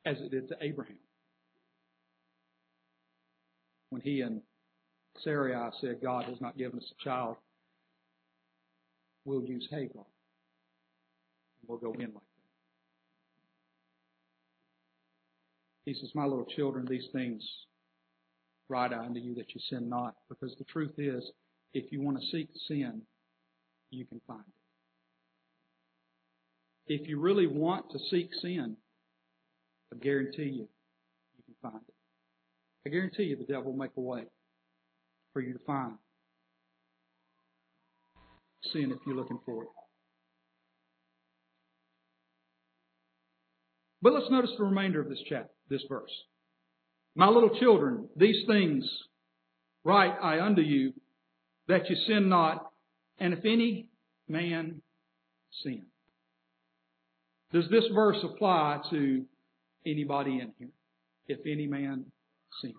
[0.05, 0.97] as it did to Abraham.
[3.89, 4.41] When he and
[5.23, 7.37] Sarai said, God has not given us a child,
[9.25, 10.05] we'll use Hagar.
[11.67, 12.21] We'll go in like that.
[15.85, 17.41] He says, My little children, these things
[18.69, 20.15] write I unto you that you sin not.
[20.29, 21.23] Because the truth is,
[21.73, 23.01] if you want to seek sin,
[23.89, 24.43] you can find
[26.87, 26.93] it.
[26.93, 28.75] If you really want to seek sin,
[29.93, 30.67] I guarantee you,
[31.37, 31.93] you can find it.
[32.85, 34.23] I guarantee you the devil will make a way
[35.31, 35.93] for you to find
[38.71, 39.69] sin if you're looking for it.
[44.01, 46.11] But let's notice the remainder of this chapter, this verse.
[47.15, 48.83] My little children, these things
[49.83, 50.93] write I unto you,
[51.67, 52.71] that you sin not,
[53.19, 53.87] and if any
[54.27, 54.81] man
[55.63, 55.83] sin.
[57.51, 59.25] Does this verse apply to
[59.85, 60.69] anybody in here?
[61.27, 62.05] If any man
[62.61, 62.73] sin.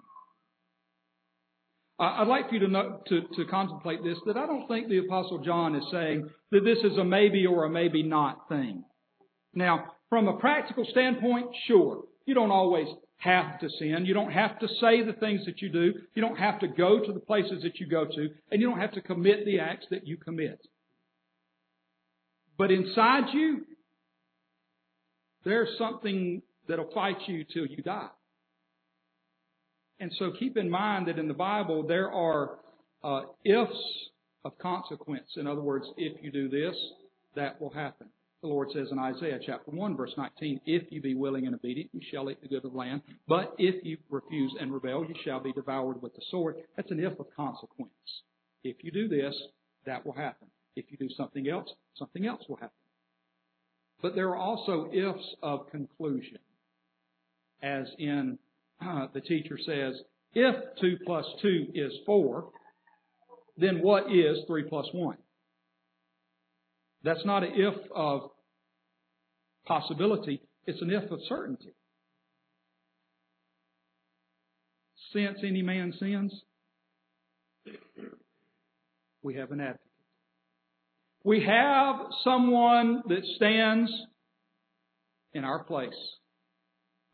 [1.98, 4.98] I'd like for you to, know, to, to contemplate this, that I don't think the
[4.98, 8.84] Apostle John is saying that this is a maybe or a maybe not thing.
[9.54, 12.02] Now, from a practical standpoint, sure.
[12.26, 14.04] You don't always have to sin.
[14.04, 15.94] You don't have to say the things that you do.
[16.14, 18.28] You don't have to go to the places that you go to.
[18.50, 20.60] And you don't have to commit the acts that you commit.
[22.56, 23.64] But inside you,
[25.44, 28.08] there's something that'll fight you till you die.
[30.00, 32.58] And so keep in mind that in the Bible there are
[33.02, 33.70] uh, ifs
[34.44, 35.28] of consequence.
[35.36, 36.74] In other words, if you do this,
[37.36, 38.08] that will happen.
[38.44, 41.88] The Lord says in Isaiah chapter 1 verse 19, If you be willing and obedient,
[41.94, 43.00] you shall eat the good of the land.
[43.26, 46.56] But if you refuse and rebel, you shall be devoured with the sword.
[46.76, 47.90] That's an if of consequence.
[48.62, 49.34] If you do this,
[49.86, 50.48] that will happen.
[50.76, 52.76] If you do something else, something else will happen.
[54.02, 56.36] But there are also ifs of conclusion.
[57.62, 58.38] As in,
[58.86, 59.94] uh, the teacher says,
[60.34, 62.50] if 2 plus 2 is 4,
[63.56, 65.16] then what is 3 plus 1?
[67.04, 68.30] That's not an if of
[69.66, 71.74] possibility, it's an if of certainty.
[75.12, 76.32] Since any man sins,
[79.22, 79.80] we have an advocate.
[81.22, 83.90] We have someone that stands
[85.32, 85.90] in our place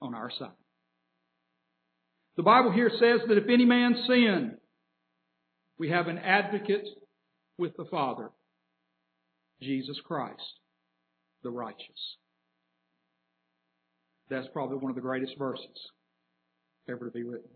[0.00, 0.48] on our side.
[2.36, 4.56] The Bible here says that if any man sin,
[5.78, 6.86] we have an advocate
[7.58, 8.30] with the Father,
[9.62, 10.42] Jesus Christ,
[11.42, 12.16] the righteous.
[14.30, 15.66] That's probably one of the greatest verses
[16.88, 17.50] ever to be written.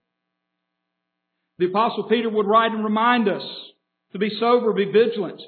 [1.59, 3.43] The apostle Peter would write and remind us
[4.13, 5.41] to be sober, be vigilant.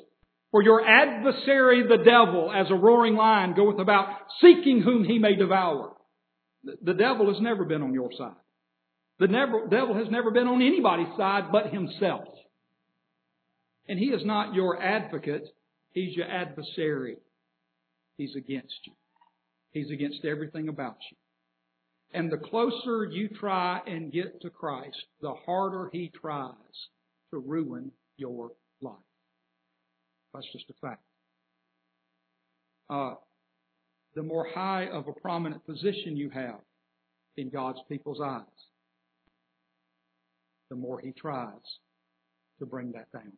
[0.53, 4.07] For your adversary, the devil, as a roaring lion, goeth about
[4.41, 5.93] seeking whom he may devour.
[6.83, 8.37] The devil has never been on your side.
[9.19, 9.27] The
[9.71, 12.29] devil has never been on anybody's side but himself.
[13.89, 15.49] And he is not your advocate.
[15.93, 17.17] He's your adversary.
[18.17, 18.93] He's against you.
[19.77, 21.19] He's against everything about you.
[22.19, 26.55] And the closer you try and get to Christ, the harder he tries
[27.31, 28.95] to ruin your life.
[30.33, 31.03] That's just a fact.
[32.89, 33.17] Uh,
[34.15, 36.61] the more high of a prominent position you have
[37.37, 38.45] in God's people's eyes,
[40.71, 41.53] the more he tries
[42.61, 43.33] to bring that down.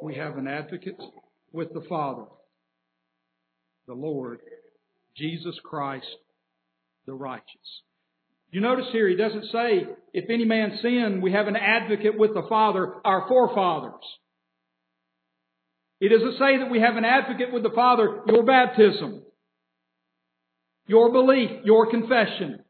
[0.00, 1.02] We have an advocate
[1.52, 2.26] with the Father
[3.86, 4.40] the Lord,
[5.16, 6.06] Jesus Christ,
[7.06, 7.82] the righteous.
[8.50, 12.34] You notice here, he doesn't say, if any man sin, we have an advocate with
[12.34, 14.04] the Father, our forefathers.
[16.00, 19.22] He doesn't say that we have an advocate with the Father, your baptism,
[20.86, 22.60] your belief, your confession.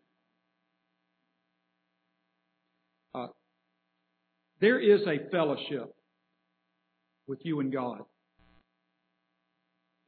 [3.14, 3.26] Uh,
[4.60, 5.94] there is a fellowship
[7.26, 8.02] with you and God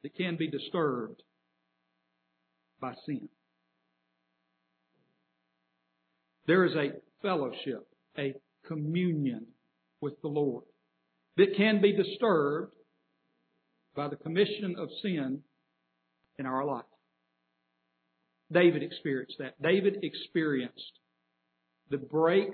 [0.03, 1.21] that can be disturbed
[2.79, 3.29] by sin.
[6.45, 6.91] There is a
[7.21, 7.87] fellowship,
[8.17, 8.33] a
[8.67, 9.47] communion
[10.01, 10.63] with the Lord
[11.35, 12.73] that can be disturbed
[13.95, 15.41] by the commission of sin
[16.39, 16.85] in our life.
[18.51, 19.61] David experienced that.
[19.61, 20.99] David experienced
[21.89, 22.49] the break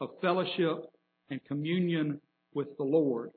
[0.00, 0.84] of fellowship
[1.30, 2.20] and communion
[2.54, 3.30] with the Lord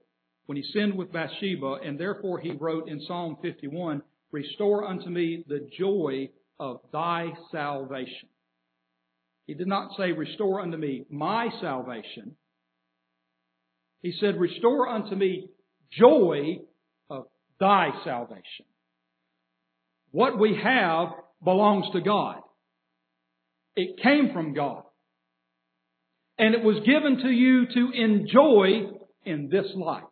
[0.46, 5.44] when he sinned with Bathsheba, and therefore he wrote in Psalm 51, Restore unto me
[5.48, 6.30] the joy
[6.60, 8.30] of thy salvation.
[9.46, 12.36] He did not say, Restore unto me my salvation.
[14.02, 15.48] He said, Restore unto me
[15.92, 16.60] joy
[17.10, 17.26] of
[17.60, 18.66] thy salvation.
[20.12, 21.10] What we have
[21.44, 22.38] belongs to God.
[23.76, 24.84] It came from God.
[26.38, 28.92] And it was given to you to enjoy
[29.26, 30.04] in this life.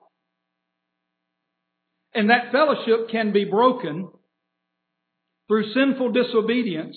[2.13, 4.09] And that fellowship can be broken
[5.47, 6.95] through sinful disobedience,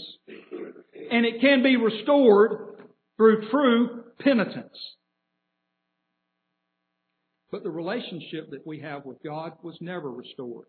[1.11, 2.77] and it can be restored
[3.17, 4.77] through true penitence.
[7.51, 10.67] But the relationship that we have with God was never restored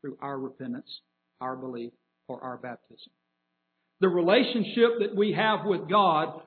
[0.00, 0.88] through our repentance,
[1.40, 1.92] our belief,
[2.28, 3.12] or our baptism.
[4.00, 6.42] The relationship that we have with God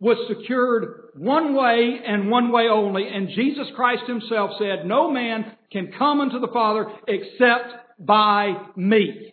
[0.00, 5.52] was secured one way and one way only, and Jesus Christ Himself said, No man
[5.70, 9.32] can come unto the Father except by me.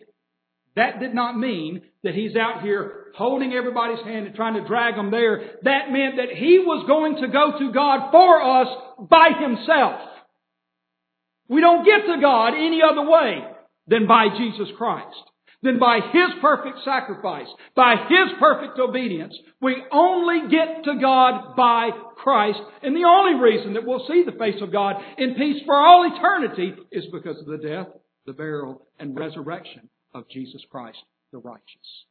[0.76, 4.94] That did not mean that He's out here holding everybody's hand and trying to drag
[4.94, 5.56] them there.
[5.62, 8.68] That meant that He was going to go to God for us
[9.08, 10.00] by Himself.
[11.48, 13.38] We don't get to God any other way
[13.86, 15.16] than by Jesus Christ.
[15.62, 21.90] Then by His perfect sacrifice, by His perfect obedience, we only get to God by
[22.16, 22.60] Christ.
[22.82, 26.08] And the only reason that we'll see the face of God in peace for all
[26.14, 27.88] eternity is because of the death,
[28.26, 30.98] the burial, and resurrection of Jesus Christ,
[31.32, 32.04] the righteous.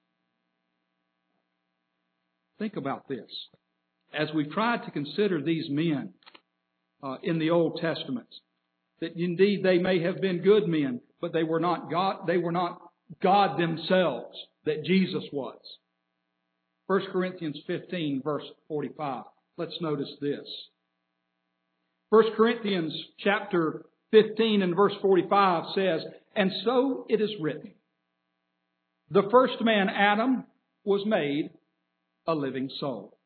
[2.60, 3.30] Think about this.
[4.14, 6.14] As we've tried to consider these men
[7.04, 8.28] uh, in the Old Testament,
[9.00, 12.52] that indeed they may have been good men, but they were not God, they were
[12.52, 12.82] not
[13.22, 14.36] God themselves
[14.66, 15.60] that Jesus was.
[16.88, 19.24] 1 Corinthians 15 verse 45.
[19.58, 20.47] Let's notice this.
[22.10, 26.01] 1 Corinthians chapter 15 and verse 45 says,
[26.36, 27.74] And so it is written,
[29.10, 30.45] the first man, Adam,
[30.84, 31.51] was made
[32.28, 33.18] a living soul.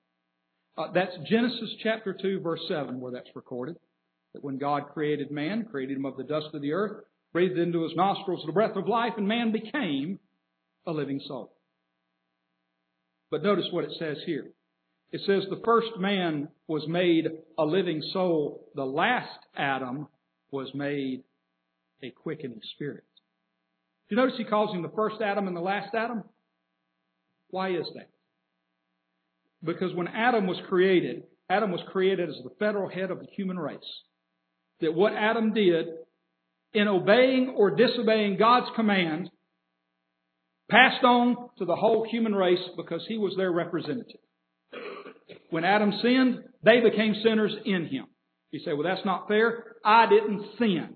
[0.78, 3.76] Uh, that's Genesis chapter 2 verse 7 where that's recorded.
[4.34, 7.04] That when God created man, created him of the dust of the earth,
[7.34, 10.20] breathed into his nostrils the breath of life, and man became
[10.86, 11.54] a living soul.
[13.30, 14.52] But notice what it says here.
[15.12, 17.28] It says the first man was made
[17.58, 18.68] a living soul.
[18.76, 20.08] The last Adam
[20.52, 21.24] was made
[22.04, 23.04] a quickening spirit.
[24.10, 26.24] Do you notice he calls him the first Adam and the last Adam?
[27.50, 28.10] Why is that?
[29.64, 33.60] Because when Adam was created, Adam was created as the federal head of the human
[33.60, 33.80] race.
[34.80, 35.88] That what Adam did
[36.74, 39.30] in obeying or disobeying God's command
[40.70, 44.22] passed on to the whole human race because he was their representative.
[45.50, 48.06] When Adam sinned, they became sinners in him.
[48.52, 49.76] You say, well, that's not fair.
[49.84, 50.96] I didn't sin.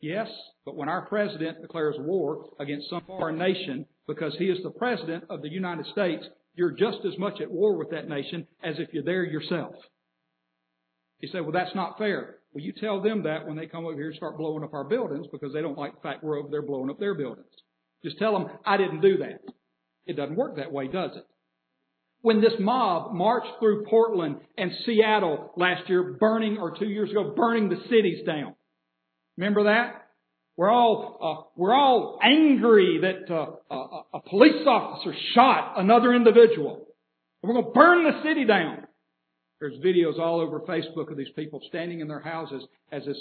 [0.00, 0.28] Yes,
[0.64, 5.24] but when our president declares war against some foreign nation because he is the president
[5.30, 6.24] of the United States,
[6.54, 9.74] you're just as much at war with that nation as if you're there yourself.
[11.20, 12.36] You say, well, that's not fair.
[12.52, 14.84] Well, you tell them that when they come over here and start blowing up our
[14.84, 17.46] buildings because they don't like the fact we're over there blowing up their buildings.
[18.04, 19.40] Just tell them, I didn't do that.
[20.06, 21.24] It doesn't work that way, does it?
[22.20, 27.32] When this mob marched through Portland and Seattle last year, burning, or two years ago,
[27.34, 28.54] burning the cities down.
[29.36, 30.02] Remember that?
[30.56, 36.86] We're all, uh, we're all angry that uh, a, a police officer shot another individual.
[37.42, 38.86] We're going to burn the city down.
[39.62, 43.16] There's videos all over Facebook of these people standing in their houses as this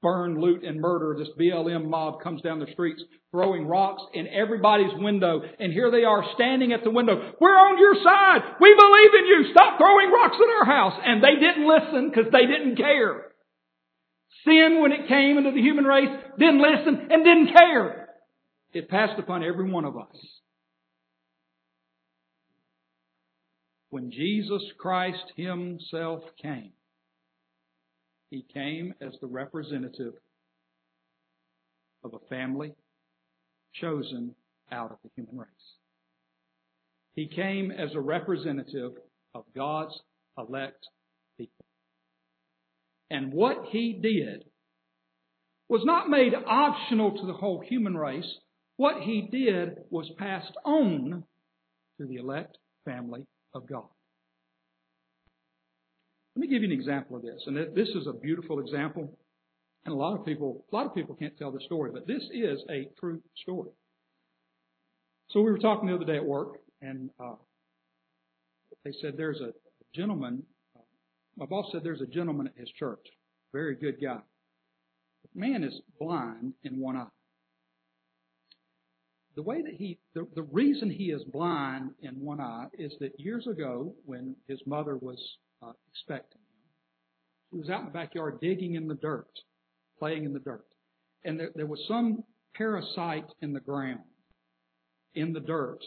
[0.00, 4.94] burn, loot, and murder, this BLM mob comes down the streets throwing rocks in everybody's
[4.94, 5.42] window.
[5.58, 7.32] And here they are standing at the window.
[7.40, 8.54] We're on your side.
[8.60, 9.50] We believe in you.
[9.50, 11.00] Stop throwing rocks at our house.
[11.04, 13.32] And they didn't listen because they didn't care.
[14.44, 18.10] Sin, when it came into the human race, didn't listen and didn't care.
[18.72, 20.14] It passed upon every one of us.
[23.90, 26.72] When Jesus Christ Himself came,
[28.30, 30.14] He came as the representative
[32.04, 32.72] of a family
[33.74, 34.34] chosen
[34.72, 35.48] out of the human race.
[37.14, 38.92] He came as a representative
[39.34, 40.00] of God's
[40.38, 40.86] elect
[41.36, 41.66] people.
[43.10, 44.44] And what He did
[45.68, 48.38] was not made optional to the whole human race.
[48.76, 51.24] What He did was passed on
[51.98, 53.84] to the elect family of God.
[56.36, 57.42] Let me give you an example of this.
[57.46, 59.18] And this is a beautiful example.
[59.84, 62.22] And a lot of people, a lot of people can't tell the story, but this
[62.32, 63.70] is a true story.
[65.30, 67.34] So we were talking the other day at work, and uh,
[68.84, 69.52] they said there's a
[69.94, 70.42] gentleman.
[70.76, 70.82] Uh,
[71.36, 73.06] my boss said there's a gentleman at his church,
[73.52, 74.18] very good guy.
[75.34, 77.06] The man is blind in one eye.
[79.40, 83.18] The way that he, the, the reason he is blind in one eye is that
[83.18, 85.16] years ago, when his mother was
[85.62, 89.30] uh, expecting him, he was out in the backyard digging in the dirt,
[89.98, 90.66] playing in the dirt,
[91.24, 92.22] and there, there was some
[92.54, 94.00] parasite in the ground,
[95.14, 95.82] in the dirt,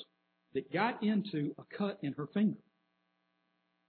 [0.55, 2.57] that got into a cut in her finger.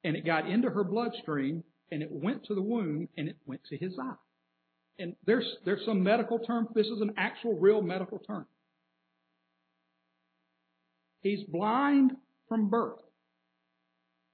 [0.05, 3.63] And it got into her bloodstream and it went to the womb and it went
[3.71, 4.13] to his eye.
[4.99, 6.69] And there's, there's some medical term.
[6.75, 8.45] This is an actual real medical term.
[11.25, 12.13] He's blind
[12.51, 12.99] from birth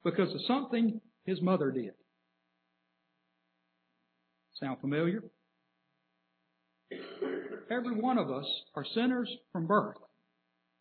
[0.04, 1.92] because of something his mother did.
[4.58, 5.22] Sound familiar?
[7.70, 9.98] Every one of us are sinners from birth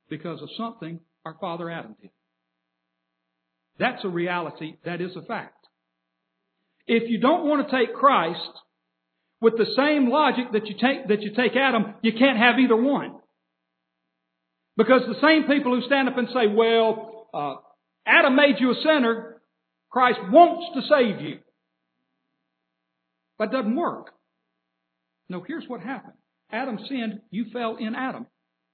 [0.10, 2.10] because of something our father Adam did.
[3.78, 4.78] That's a reality.
[4.86, 5.68] That is a fact.
[6.88, 8.40] If you don't want to take Christ
[9.42, 12.76] with the same logic that you take, that you take Adam, you can't have either
[12.76, 13.19] one.
[14.80, 17.56] Because the same people who stand up and say, well, uh,
[18.08, 19.42] Adam made you a sinner,
[19.90, 21.40] Christ wants to save you.
[23.40, 24.12] That doesn't work.
[25.28, 26.14] No, here's what happened.
[26.50, 28.26] Adam sinned, you fell in Adam.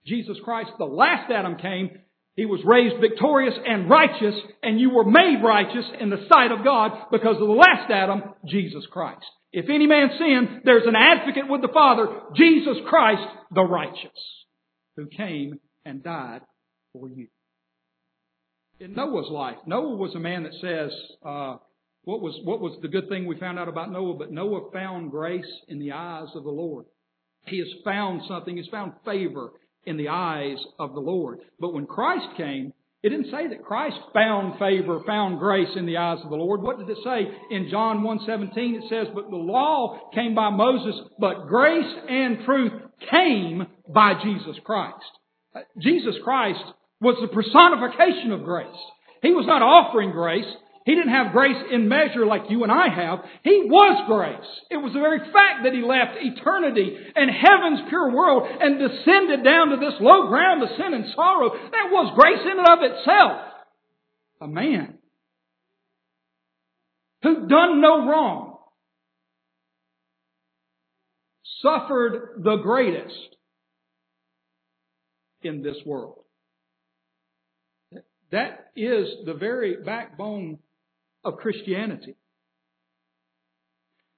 [0.05, 1.89] Jesus Christ, the last Adam came,
[2.35, 6.63] he was raised victorious and righteous, and you were made righteous in the sight of
[6.63, 9.25] God because of the last Adam, Jesus Christ.
[9.51, 14.19] If any man sin, there's an advocate with the Father, Jesus Christ, the righteous,
[14.97, 16.41] who came and died
[16.93, 17.27] for you.
[18.79, 20.91] In Noah's life, Noah was a man that says,
[21.25, 21.57] uh,
[22.03, 24.15] what was what was the good thing we found out about Noah?
[24.15, 26.85] But Noah found grace in the eyes of the Lord.
[27.47, 28.57] He has found something.
[28.57, 29.51] He's found favor
[29.85, 31.39] in the eyes of the Lord.
[31.59, 35.97] But when Christ came, it didn't say that Christ found favor, found grace in the
[35.97, 36.61] eyes of the Lord.
[36.61, 38.75] What did it say in John 1:17?
[38.75, 42.73] It says, "But the law came by Moses, but grace and truth
[43.09, 45.19] came by Jesus Christ."
[45.79, 46.63] Jesus Christ
[47.01, 48.67] was the personification of grace.
[49.21, 50.45] He was not offering grace.
[50.85, 53.19] He didn't have grace in measure like you and I have.
[53.43, 54.49] He was grace.
[54.69, 59.43] It was the very fact that He left eternity and heaven's pure world and descended
[59.43, 61.49] down to this low ground of sin and sorrow.
[61.49, 63.41] That was grace in and of itself.
[64.41, 64.99] A man
[67.23, 68.57] who done no wrong
[71.63, 73.34] suffered the greatest
[75.45, 76.19] in this world.
[78.31, 80.59] That is the very backbone
[81.23, 82.15] of Christianity.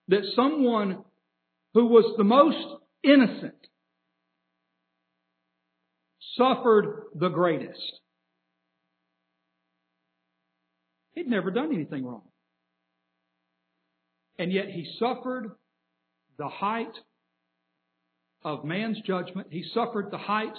[0.08, 1.04] That someone
[1.74, 3.54] who was the most innocent
[6.36, 8.00] suffered the greatest.
[11.14, 12.24] He'd never done anything wrong.
[14.40, 15.52] And yet he suffered
[16.38, 16.94] the height
[18.44, 19.48] of man's judgment.
[19.50, 20.54] He suffered the height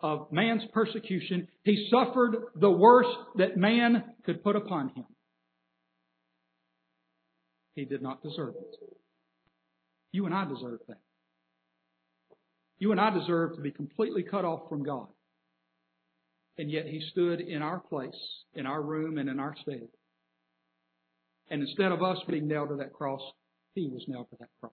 [0.00, 1.48] of man's persecution.
[1.64, 5.04] He suffered the worst that man could put upon him.
[7.74, 8.76] He did not deserve it.
[10.12, 10.98] You and I deserve that.
[12.78, 15.08] You and I deserve to be completely cut off from God.
[16.56, 18.18] And yet He stood in our place,
[18.54, 19.88] in our room, and in our stead.
[21.50, 23.20] And instead of us being nailed to that cross,
[23.74, 24.72] He was nailed to that cross.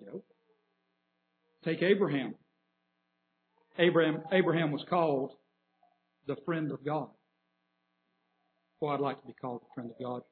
[0.00, 0.22] You know,
[1.68, 2.34] take Abraham.
[3.78, 5.32] Abraham, Abraham was called
[6.26, 7.08] the friend of God.
[8.80, 10.22] Boy, I'd like to be called the friend of God.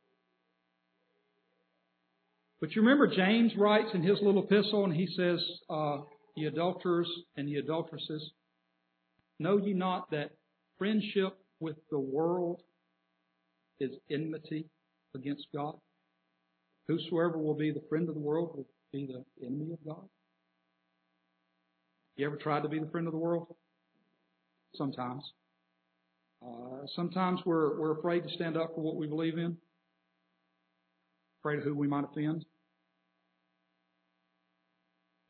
[2.61, 5.99] But you remember James writes in his little epistle and he says, uh,
[6.37, 8.31] Ye adulterers and ye adulteresses,
[9.39, 10.31] know ye not that
[10.79, 12.61] friendship with the world
[13.81, 14.67] is enmity
[15.15, 15.75] against God?
[16.89, 20.09] Whosoever will be the friend of the world will be the enemy of God.
[22.17, 23.55] You ever tried to be the friend of the world?
[24.75, 25.23] Sometimes.
[26.45, 29.57] Uh, sometimes we're, we're afraid to stand up for what we believe in,
[31.41, 32.45] afraid of who we might offend.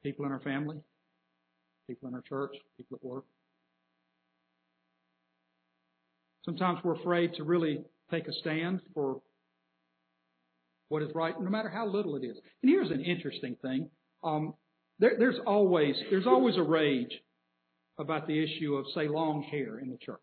[0.02, 0.76] People in our family,
[1.88, 3.24] people in our church, people at work.
[6.44, 7.80] Sometimes we're afraid to really
[8.10, 9.20] take a stand for
[10.88, 12.36] what is right, no matter how little it is.
[12.62, 13.90] And here's an interesting thing.
[14.22, 14.54] Um,
[14.98, 17.12] there, there's always there's always a rage
[17.98, 20.20] about the issue of, say, long hair in the church.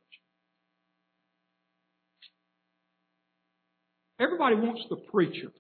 [4.20, 5.52] Everybody wants the preacher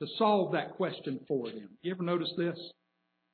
[0.00, 1.70] to solve that question for them.
[1.80, 2.58] You ever notice this?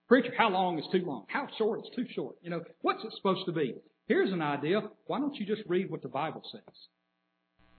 [0.06, 1.24] Preacher, how long is too long?
[1.28, 2.36] How short is too short?
[2.42, 3.74] You know, what's it supposed to be?
[4.06, 4.82] Here's an idea.
[5.06, 6.62] Why don't you just read what the Bible says?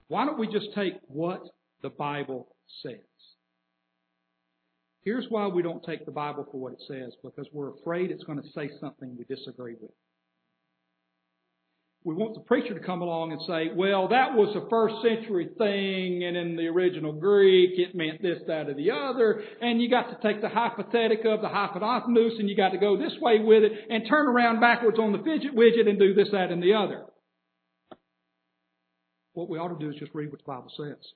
[0.08, 1.42] Why don't we just take what
[1.82, 2.48] the Bible
[2.82, 2.98] says?
[5.02, 8.24] Here's why we don't take the Bible for what it says, because we're afraid it's
[8.24, 9.92] going to say something we disagree with.
[12.02, 15.50] We want the preacher to come along and say, well, that was a first century
[15.58, 19.90] thing, and in the original Greek it meant this, that, or the other, and you
[19.90, 23.40] got to take the hypothetical of the hypotenuse, and you got to go this way
[23.40, 26.62] with it, and turn around backwards on the fidget widget and do this, that, and
[26.62, 27.04] the other.
[29.34, 31.12] What we ought to do is just read what the Bible says.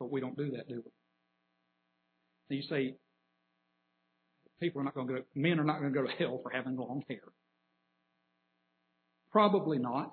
[0.00, 0.90] But we don't do that, do we?
[2.50, 2.96] And you say,
[4.60, 6.50] people are not going to go, men are not going to go to hell for
[6.50, 7.20] having long hair.
[9.30, 10.10] Probably not.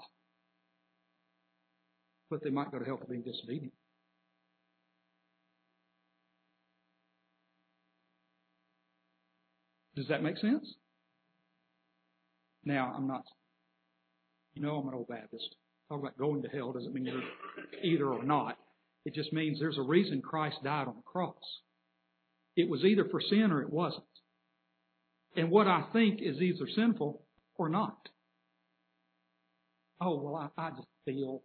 [2.30, 3.74] But they might go to hell for being disobedient.
[9.96, 10.76] Does that make sense?
[12.64, 13.24] Now, I'm not,
[14.54, 15.56] you know, I'm an old Baptist.
[15.90, 17.24] Talk about going to hell doesn't mean you're
[17.82, 18.58] either or not.
[19.06, 21.34] It just means there's a reason Christ died on the cross.
[22.58, 24.04] It was either for sin or it wasn't.
[25.36, 27.22] And what I think is either sinful
[27.56, 28.10] or not.
[30.02, 31.44] Oh, well, I, I just feel,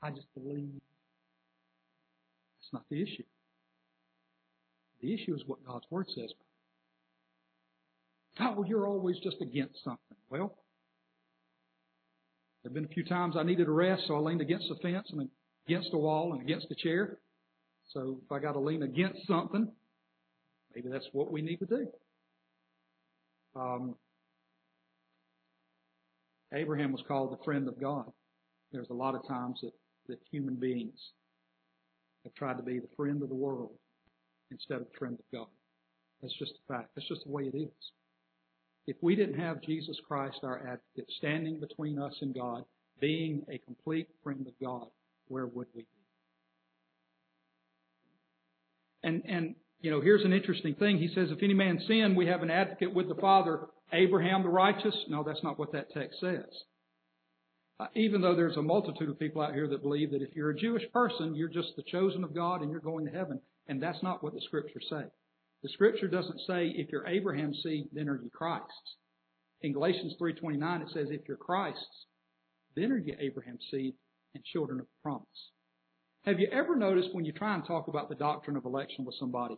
[0.00, 0.80] I just believe.
[2.60, 3.24] That's not the issue.
[5.00, 6.30] The issue is what God's Word says.
[8.38, 10.16] Oh, you're always just against something.
[10.30, 10.56] Well,
[12.62, 14.76] there have been a few times I needed a rest, so I leaned against the
[14.76, 15.28] fence and
[15.66, 17.18] against the wall and against the chair.
[17.92, 19.72] So if I got to lean against something,
[20.74, 21.86] maybe that's what we need to do.
[23.54, 23.94] Um,
[26.54, 28.10] Abraham was called the friend of God.
[28.72, 29.72] There's a lot of times that,
[30.08, 30.98] that human beings
[32.24, 33.72] have tried to be the friend of the world
[34.50, 35.48] instead of the friend of God.
[36.20, 36.90] That's just a fact.
[36.94, 37.90] That's just the way it is.
[38.86, 42.64] If we didn't have Jesus Christ, our advocate, standing between us and God,
[43.00, 44.88] being a complete friend of God,
[45.28, 45.88] where would we be?
[49.04, 50.98] And, and, you know, here's an interesting thing.
[50.98, 54.48] He says, if any man sin, we have an advocate with the Father, Abraham the
[54.48, 54.94] righteous.
[55.08, 56.46] No, that's not what that text says.
[57.80, 60.50] Uh, even though there's a multitude of people out here that believe that if you're
[60.50, 63.40] a Jewish person, you're just the chosen of God and you're going to heaven.
[63.66, 65.02] And that's not what the scriptures say.
[65.64, 68.96] The scripture doesn't say if you're Abraham's seed, then are you Christ's.
[69.62, 72.06] In Galatians 3.29 it says if you're Christ's,
[72.76, 73.94] then are you Abraham's seed
[74.34, 75.26] and children of the promise.
[76.24, 79.16] Have you ever noticed when you try and talk about the doctrine of election with
[79.18, 79.56] somebody,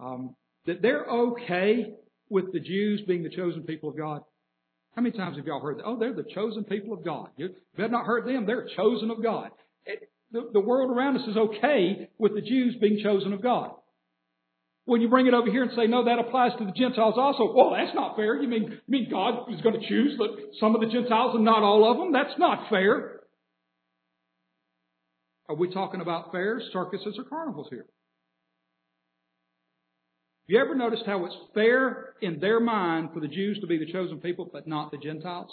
[0.00, 0.34] um,
[0.66, 1.94] that they're okay
[2.28, 4.22] with the Jews being the chosen people of God?
[4.96, 5.84] How many times have y'all heard that?
[5.84, 7.28] Oh, they're the chosen people of God.
[7.36, 8.46] You have not hurt them.
[8.46, 9.50] They're chosen of God.
[9.84, 13.72] It, the, the world around us is okay with the Jews being chosen of God.
[14.84, 17.54] When you bring it over here and say, no, that applies to the Gentiles also,
[17.54, 18.40] well, that's not fair.
[18.40, 20.20] You mean, you mean God is going to choose
[20.60, 22.12] some of the Gentiles and not all of them?
[22.12, 23.20] That's not fair.
[25.48, 27.86] Are we talking about fairs, circuses, or carnivals here?
[30.46, 33.78] Have you ever noticed how it's fair in their mind for the Jews to be
[33.78, 35.50] the chosen people, but not the Gentiles?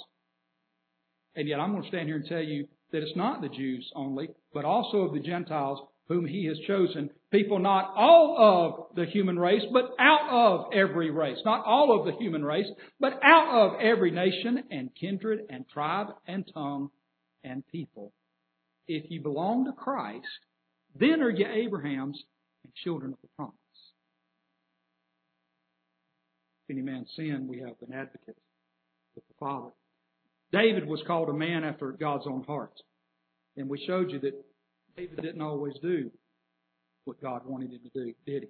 [1.33, 3.89] And yet I'm going to stand here and tell you that it's not the Jews
[3.95, 5.79] only, but also of the Gentiles
[6.09, 7.09] whom he has chosen.
[7.31, 11.37] People not all of the human race, but out of every race.
[11.45, 12.67] Not all of the human race,
[12.99, 16.89] but out of every nation and kindred and tribe and tongue
[17.45, 18.11] and people.
[18.89, 20.27] If you belong to Christ,
[20.99, 22.21] then are you Abraham's
[22.65, 23.55] and children of the promise.
[26.60, 28.37] If any man sin, we have an advocate
[29.15, 29.71] with the Father.
[30.51, 32.73] David was called a man after God's own heart.
[33.57, 34.33] And we showed you that
[34.95, 36.09] David didn't always do
[37.05, 38.49] what God wanted him to do, did he?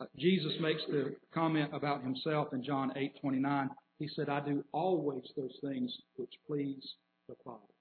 [0.00, 3.70] Uh, Jesus makes the comment about himself in John 8:29.
[3.98, 6.94] He said, "I do always those things which please
[7.28, 7.74] the Father."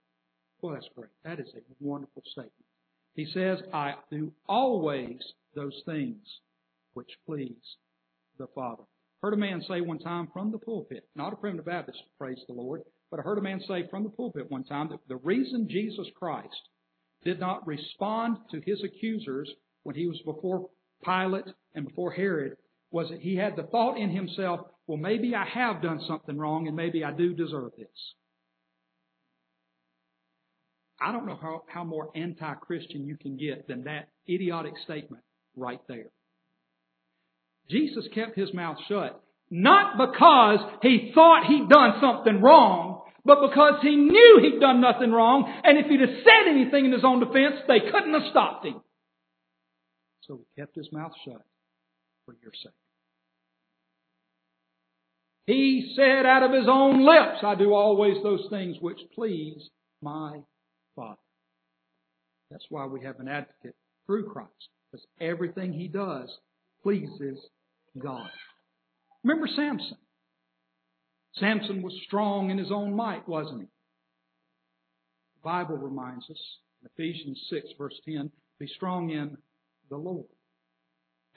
[0.62, 1.12] Well, that's great.
[1.24, 2.66] That is a wonderful statement.
[3.14, 5.22] He says, "I do always
[5.54, 6.42] those things
[6.94, 7.78] which please
[8.38, 8.84] the Father."
[9.22, 12.54] Heard a man say one time from the pulpit, not a primitive Baptist, praise the
[12.54, 15.68] Lord, but I heard a man say from the pulpit one time that the reason
[15.68, 16.70] Jesus Christ
[17.24, 19.52] did not respond to his accusers
[19.84, 20.70] when he was before
[21.04, 22.58] Pilate and before Herod
[22.92, 26.68] was that he had the thought in himself, well, maybe I have done something wrong
[26.68, 28.14] and maybe I do deserve this.
[31.00, 35.24] I don't know how, how more anti-Christian you can get than that idiotic statement
[35.56, 36.08] right there.
[37.70, 43.80] Jesus kept his mouth shut, not because he thought he'd done something wrong, but because
[43.82, 47.20] he knew he'd done nothing wrong, and if he'd have said anything in his own
[47.20, 48.82] defense, they couldn't have stopped him.
[50.22, 51.46] So he kept his mouth shut
[52.26, 52.72] for your sake.
[55.46, 59.70] He said out of his own lips, I do always those things which please
[60.02, 60.42] my
[60.96, 61.18] Father.
[62.52, 66.30] That's why we have an advocate through Christ, because everything he does
[66.84, 67.40] pleases
[68.00, 68.30] God.
[69.24, 69.98] Remember Samson.
[71.36, 73.68] Samson was strong in his own might, wasn't he?
[75.36, 76.42] The Bible reminds us
[76.82, 79.38] in Ephesians 6 verse 10, be strong in
[79.90, 80.26] the Lord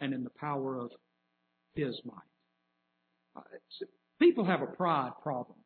[0.01, 0.91] and in the power of
[1.75, 2.17] His might.
[3.37, 3.43] Uh,
[4.21, 5.59] people have a pride problem,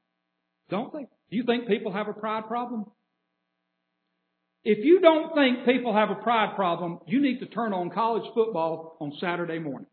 [0.68, 1.06] don't they?
[1.30, 2.86] Do you think people have a pride problem?
[4.64, 8.24] If you don't think people have a pride problem, you need to turn on college
[8.34, 9.88] football on Saturday morning.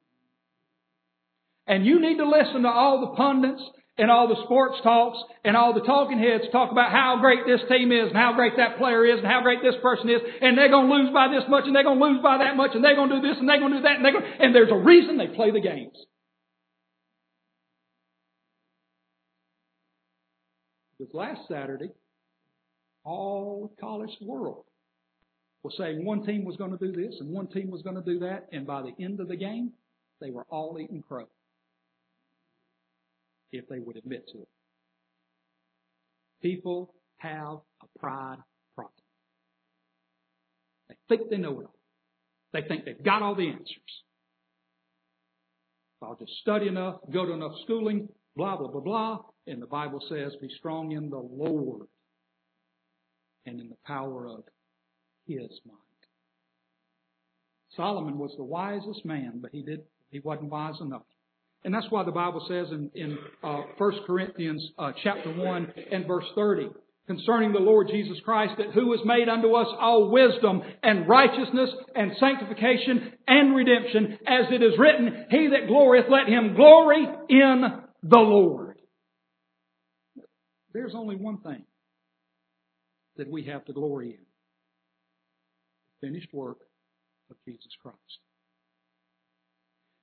[1.67, 3.61] And you need to listen to all the pundits
[3.97, 7.61] and all the sports talks and all the talking heads talk about how great this
[7.69, 10.21] team is and how great that player is and how great this person is.
[10.41, 12.55] And they're going to lose by this much and they're going to lose by that
[12.55, 14.13] much and they're going to do this and they're going to do that and they're
[14.13, 15.95] going to, and there's a reason they play the games.
[20.97, 21.91] Because last Saturday,
[23.03, 24.65] all the college world
[25.63, 28.01] was saying one team was going to do this and one team was going to
[28.01, 29.71] do that, and by the end of the game,
[30.21, 31.27] they were all eating crow
[33.51, 34.47] if they would admit to it.
[36.41, 38.37] People have a pride
[38.75, 38.93] problem.
[40.89, 41.75] They think they know it all.
[42.53, 44.03] They think they've got all the answers.
[46.01, 49.19] I'll just study enough, go to enough schooling, blah, blah, blah, blah.
[49.45, 51.87] And the Bible says, be strong in the Lord
[53.45, 54.43] and in the power of
[55.27, 55.75] His might.
[57.75, 61.05] Solomon was the wisest man, but he did, he wasn't wise enough.
[61.63, 66.07] And that's why the Bible says in, in uh, 1 Corinthians uh, chapter 1 and
[66.07, 66.69] verse 30,
[67.05, 71.69] concerning the Lord Jesus Christ, that who has made unto us all wisdom and righteousness
[71.93, 77.63] and sanctification and redemption, as it is written, He that glorieth, let him glory in
[78.03, 78.79] the Lord.
[80.73, 81.63] There's only one thing
[83.17, 84.25] that we have to glory in.
[86.01, 86.57] The finished work
[87.29, 87.97] of Jesus Christ.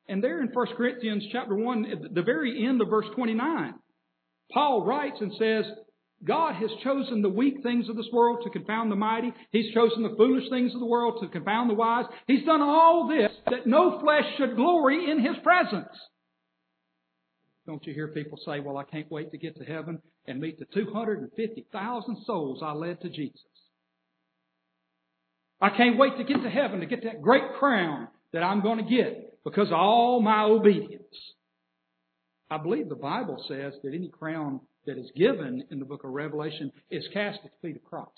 [0.09, 3.74] And there in 1 Corinthians chapter 1, at the very end of verse 29,
[4.52, 5.64] Paul writes and says,
[6.24, 9.32] God has chosen the weak things of this world to confound the mighty.
[9.52, 12.06] He's chosen the foolish things of the world to confound the wise.
[12.26, 15.94] He's done all this that no flesh should glory in His presence.
[17.66, 20.59] Don't you hear people say, well, I can't wait to get to heaven and meet
[20.59, 23.40] the 250,000 souls I led to Jesus.
[25.61, 28.78] I can't wait to get to heaven to get that great crown that I'm going
[28.78, 31.03] to get because all my obedience.
[32.51, 36.11] I believe the Bible says that any crown that is given in the book of
[36.11, 38.11] Revelation is cast at the feet of Christ.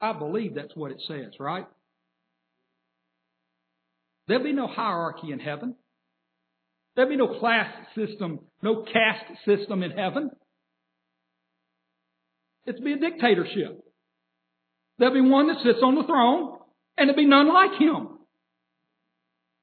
[0.00, 1.66] I believe that's what it says, right?
[4.28, 5.74] There'll be no hierarchy in heaven.
[6.94, 10.30] There'll be no class system, no caste system in heaven.
[12.66, 13.84] It'll be a dictatorship.
[14.98, 16.58] There'll be one that sits on the throne,
[16.96, 18.15] and there'll be none like him.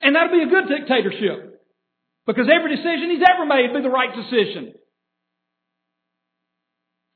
[0.04, 1.62] And that'll be a good dictatorship.
[2.28, 4.74] Because every decision he's ever made will be the right decision.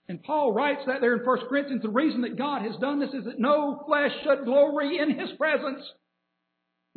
[0.10, 3.14] And Paul writes that there in 1 Corinthians, the reason that God has done this
[3.14, 5.84] is that no flesh should glory in his presence.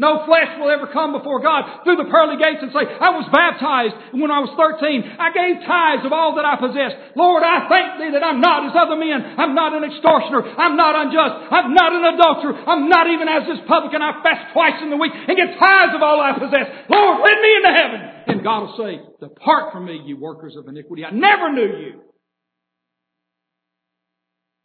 [0.01, 3.29] No flesh will ever come before God through the pearly gates and say, I was
[3.29, 4.81] baptized when I was 13.
[5.21, 7.21] I gave tithes of all that I possessed.
[7.21, 9.21] Lord, I thank thee that I'm not as other men.
[9.37, 10.41] I'm not an extortioner.
[10.41, 11.53] I'm not unjust.
[11.53, 12.57] I'm not an adulterer.
[12.65, 14.01] I'm not even as this publican.
[14.01, 16.89] I fast twice in the week and give tithes of all I possess.
[16.89, 18.01] Lord, let me into heaven.
[18.33, 21.05] And God will say, depart from me, you workers of iniquity.
[21.05, 21.93] I never knew you.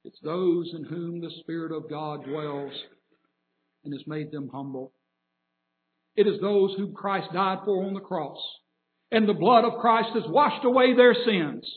[0.07, 2.71] It's those in whom the Spirit of God dwells
[3.83, 4.95] and has made them humble.
[6.15, 8.39] It is those whom Christ died for on the cross.
[9.11, 11.69] And the blood of Christ has washed away their sins.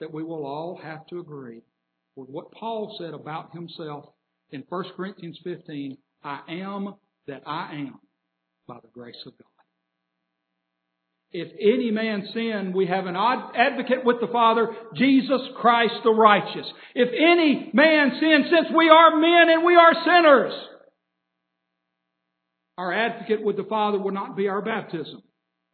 [0.00, 1.62] That we will all have to agree
[2.16, 4.06] with what Paul said about himself
[4.50, 5.96] in 1 Corinthians 15.
[6.24, 6.94] I am
[7.26, 8.00] that I am
[8.66, 9.46] by the grace of God.
[11.30, 16.66] If any man sin, we have an advocate with the Father, Jesus Christ the righteous.
[16.94, 20.52] If any man sin, since we are men and we are sinners,
[22.78, 25.22] our advocate with the Father will not be our baptism.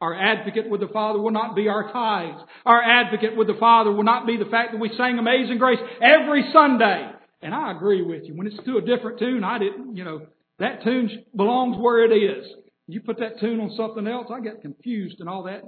[0.01, 2.43] Our advocate with the Father will not be our tithes.
[2.65, 5.79] Our advocate with the Father will not be the fact that we sang Amazing Grace
[6.03, 7.11] every Sunday.
[7.43, 8.35] And I agree with you.
[8.35, 10.27] When it's to a different tune, I didn't, you know,
[10.59, 12.47] that tune belongs where it is.
[12.87, 15.63] You put that tune on something else, I get confused and all that.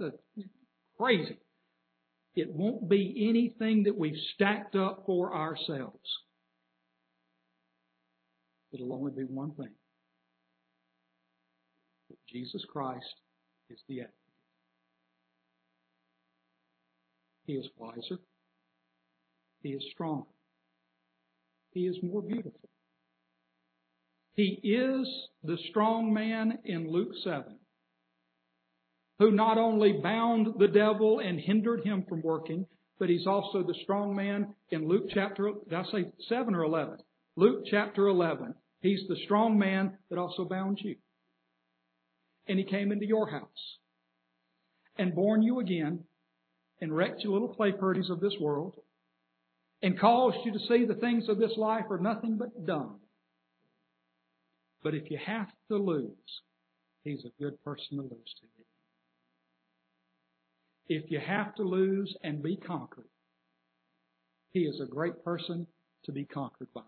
[0.99, 1.37] Crazy.
[2.34, 6.01] It won't be anything that we've stacked up for ourselves.
[8.72, 9.70] It'll only be one thing.
[12.31, 13.05] Jesus Christ
[13.70, 14.14] is the advocate.
[17.45, 18.20] He is wiser.
[19.62, 20.27] He is stronger.
[21.72, 22.68] He is more beautiful.
[24.35, 25.09] He is
[25.45, 27.57] the strong man in Luke 7
[29.18, 32.66] who not only bound the devil and hindered him from working,
[32.99, 36.99] but he's also the strong man in Luke chapter, did I say 7 or 11?
[37.37, 38.55] Luke chapter 11.
[38.81, 40.97] He's the strong man that also bound you.
[42.49, 43.79] And he came into your house
[44.99, 46.05] and born you again
[46.81, 48.77] and wrecked your little play parties of this world
[49.83, 53.01] and caused you to see the things of this life are nothing but dung.
[54.83, 56.43] But if you have to lose,
[57.03, 58.47] he's a good person to lose to.
[60.89, 63.09] If you have to lose and be conquered,
[64.53, 65.67] he is a great person
[66.05, 66.83] to be conquered by.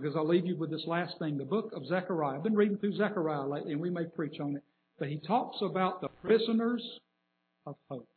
[0.00, 1.38] Because I'll leave you with this last thing.
[1.38, 2.36] The book of Zechariah.
[2.36, 4.62] I've been reading through Zechariah lately, and we may preach on it.
[4.98, 6.82] But he talks about the prisoners
[7.66, 8.08] of hope.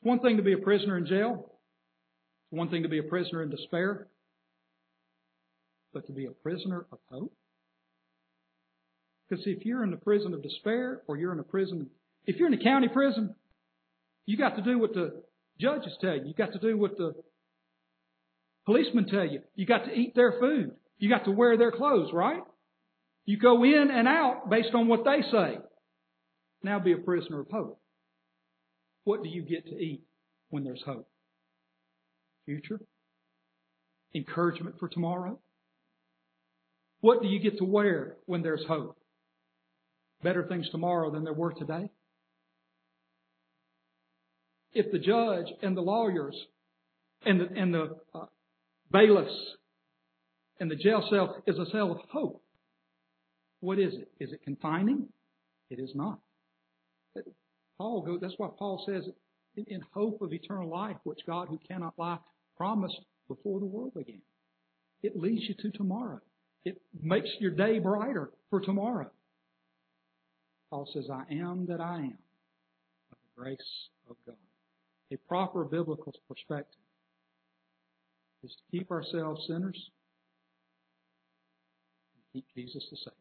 [0.00, 1.52] It's one thing to be a prisoner in jail.
[2.50, 4.08] It's one thing to be a prisoner in despair.
[5.92, 7.32] But to be a prisoner of hope?
[9.28, 11.90] Because if you're in the prison of despair or you're in a prison
[12.28, 13.34] if you're in a county prison,
[14.26, 15.22] you got to do what the
[15.58, 16.26] judges tell you.
[16.26, 17.14] You got to do what the
[18.68, 19.40] policemen tell you.
[19.54, 20.72] You got to eat their food.
[20.98, 22.42] You got to wear their clothes, right?
[23.24, 25.58] You go in and out based on what they say.
[26.62, 27.80] Now be a prisoner of hope.
[29.04, 30.02] What do you get to eat
[30.50, 31.08] when there's hope?
[32.44, 32.80] Future?
[34.14, 35.38] Encouragement for tomorrow?
[37.00, 38.98] What do you get to wear when there's hope?
[40.22, 41.90] Better things tomorrow than there were today?
[44.72, 46.36] if the judge and the lawyers
[47.24, 48.26] and the, and the uh,
[48.90, 49.34] bailiffs
[50.60, 52.42] and the jail cell is a cell of hope,
[53.60, 54.10] what is it?
[54.20, 55.08] Is it confining?
[55.70, 56.20] It is not.
[57.76, 59.04] Paul goes, that's why Paul says,
[59.56, 62.18] in hope of eternal life, which God who cannot lie
[62.56, 64.22] promised before the world began.
[65.02, 66.20] It leads you to tomorrow.
[66.64, 69.10] It makes your day brighter for tomorrow.
[70.70, 72.18] Paul says, I am that I am
[73.10, 73.58] by the grace
[74.10, 74.36] of God
[75.12, 76.80] a proper biblical perspective
[78.42, 79.90] is to keep ourselves sinners
[82.14, 83.12] and keep Jesus the Savior.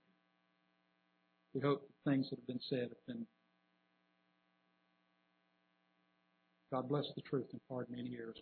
[1.54, 3.26] We hope the things that have been said have been.
[6.72, 8.38] God bless the truth and pardon any errors.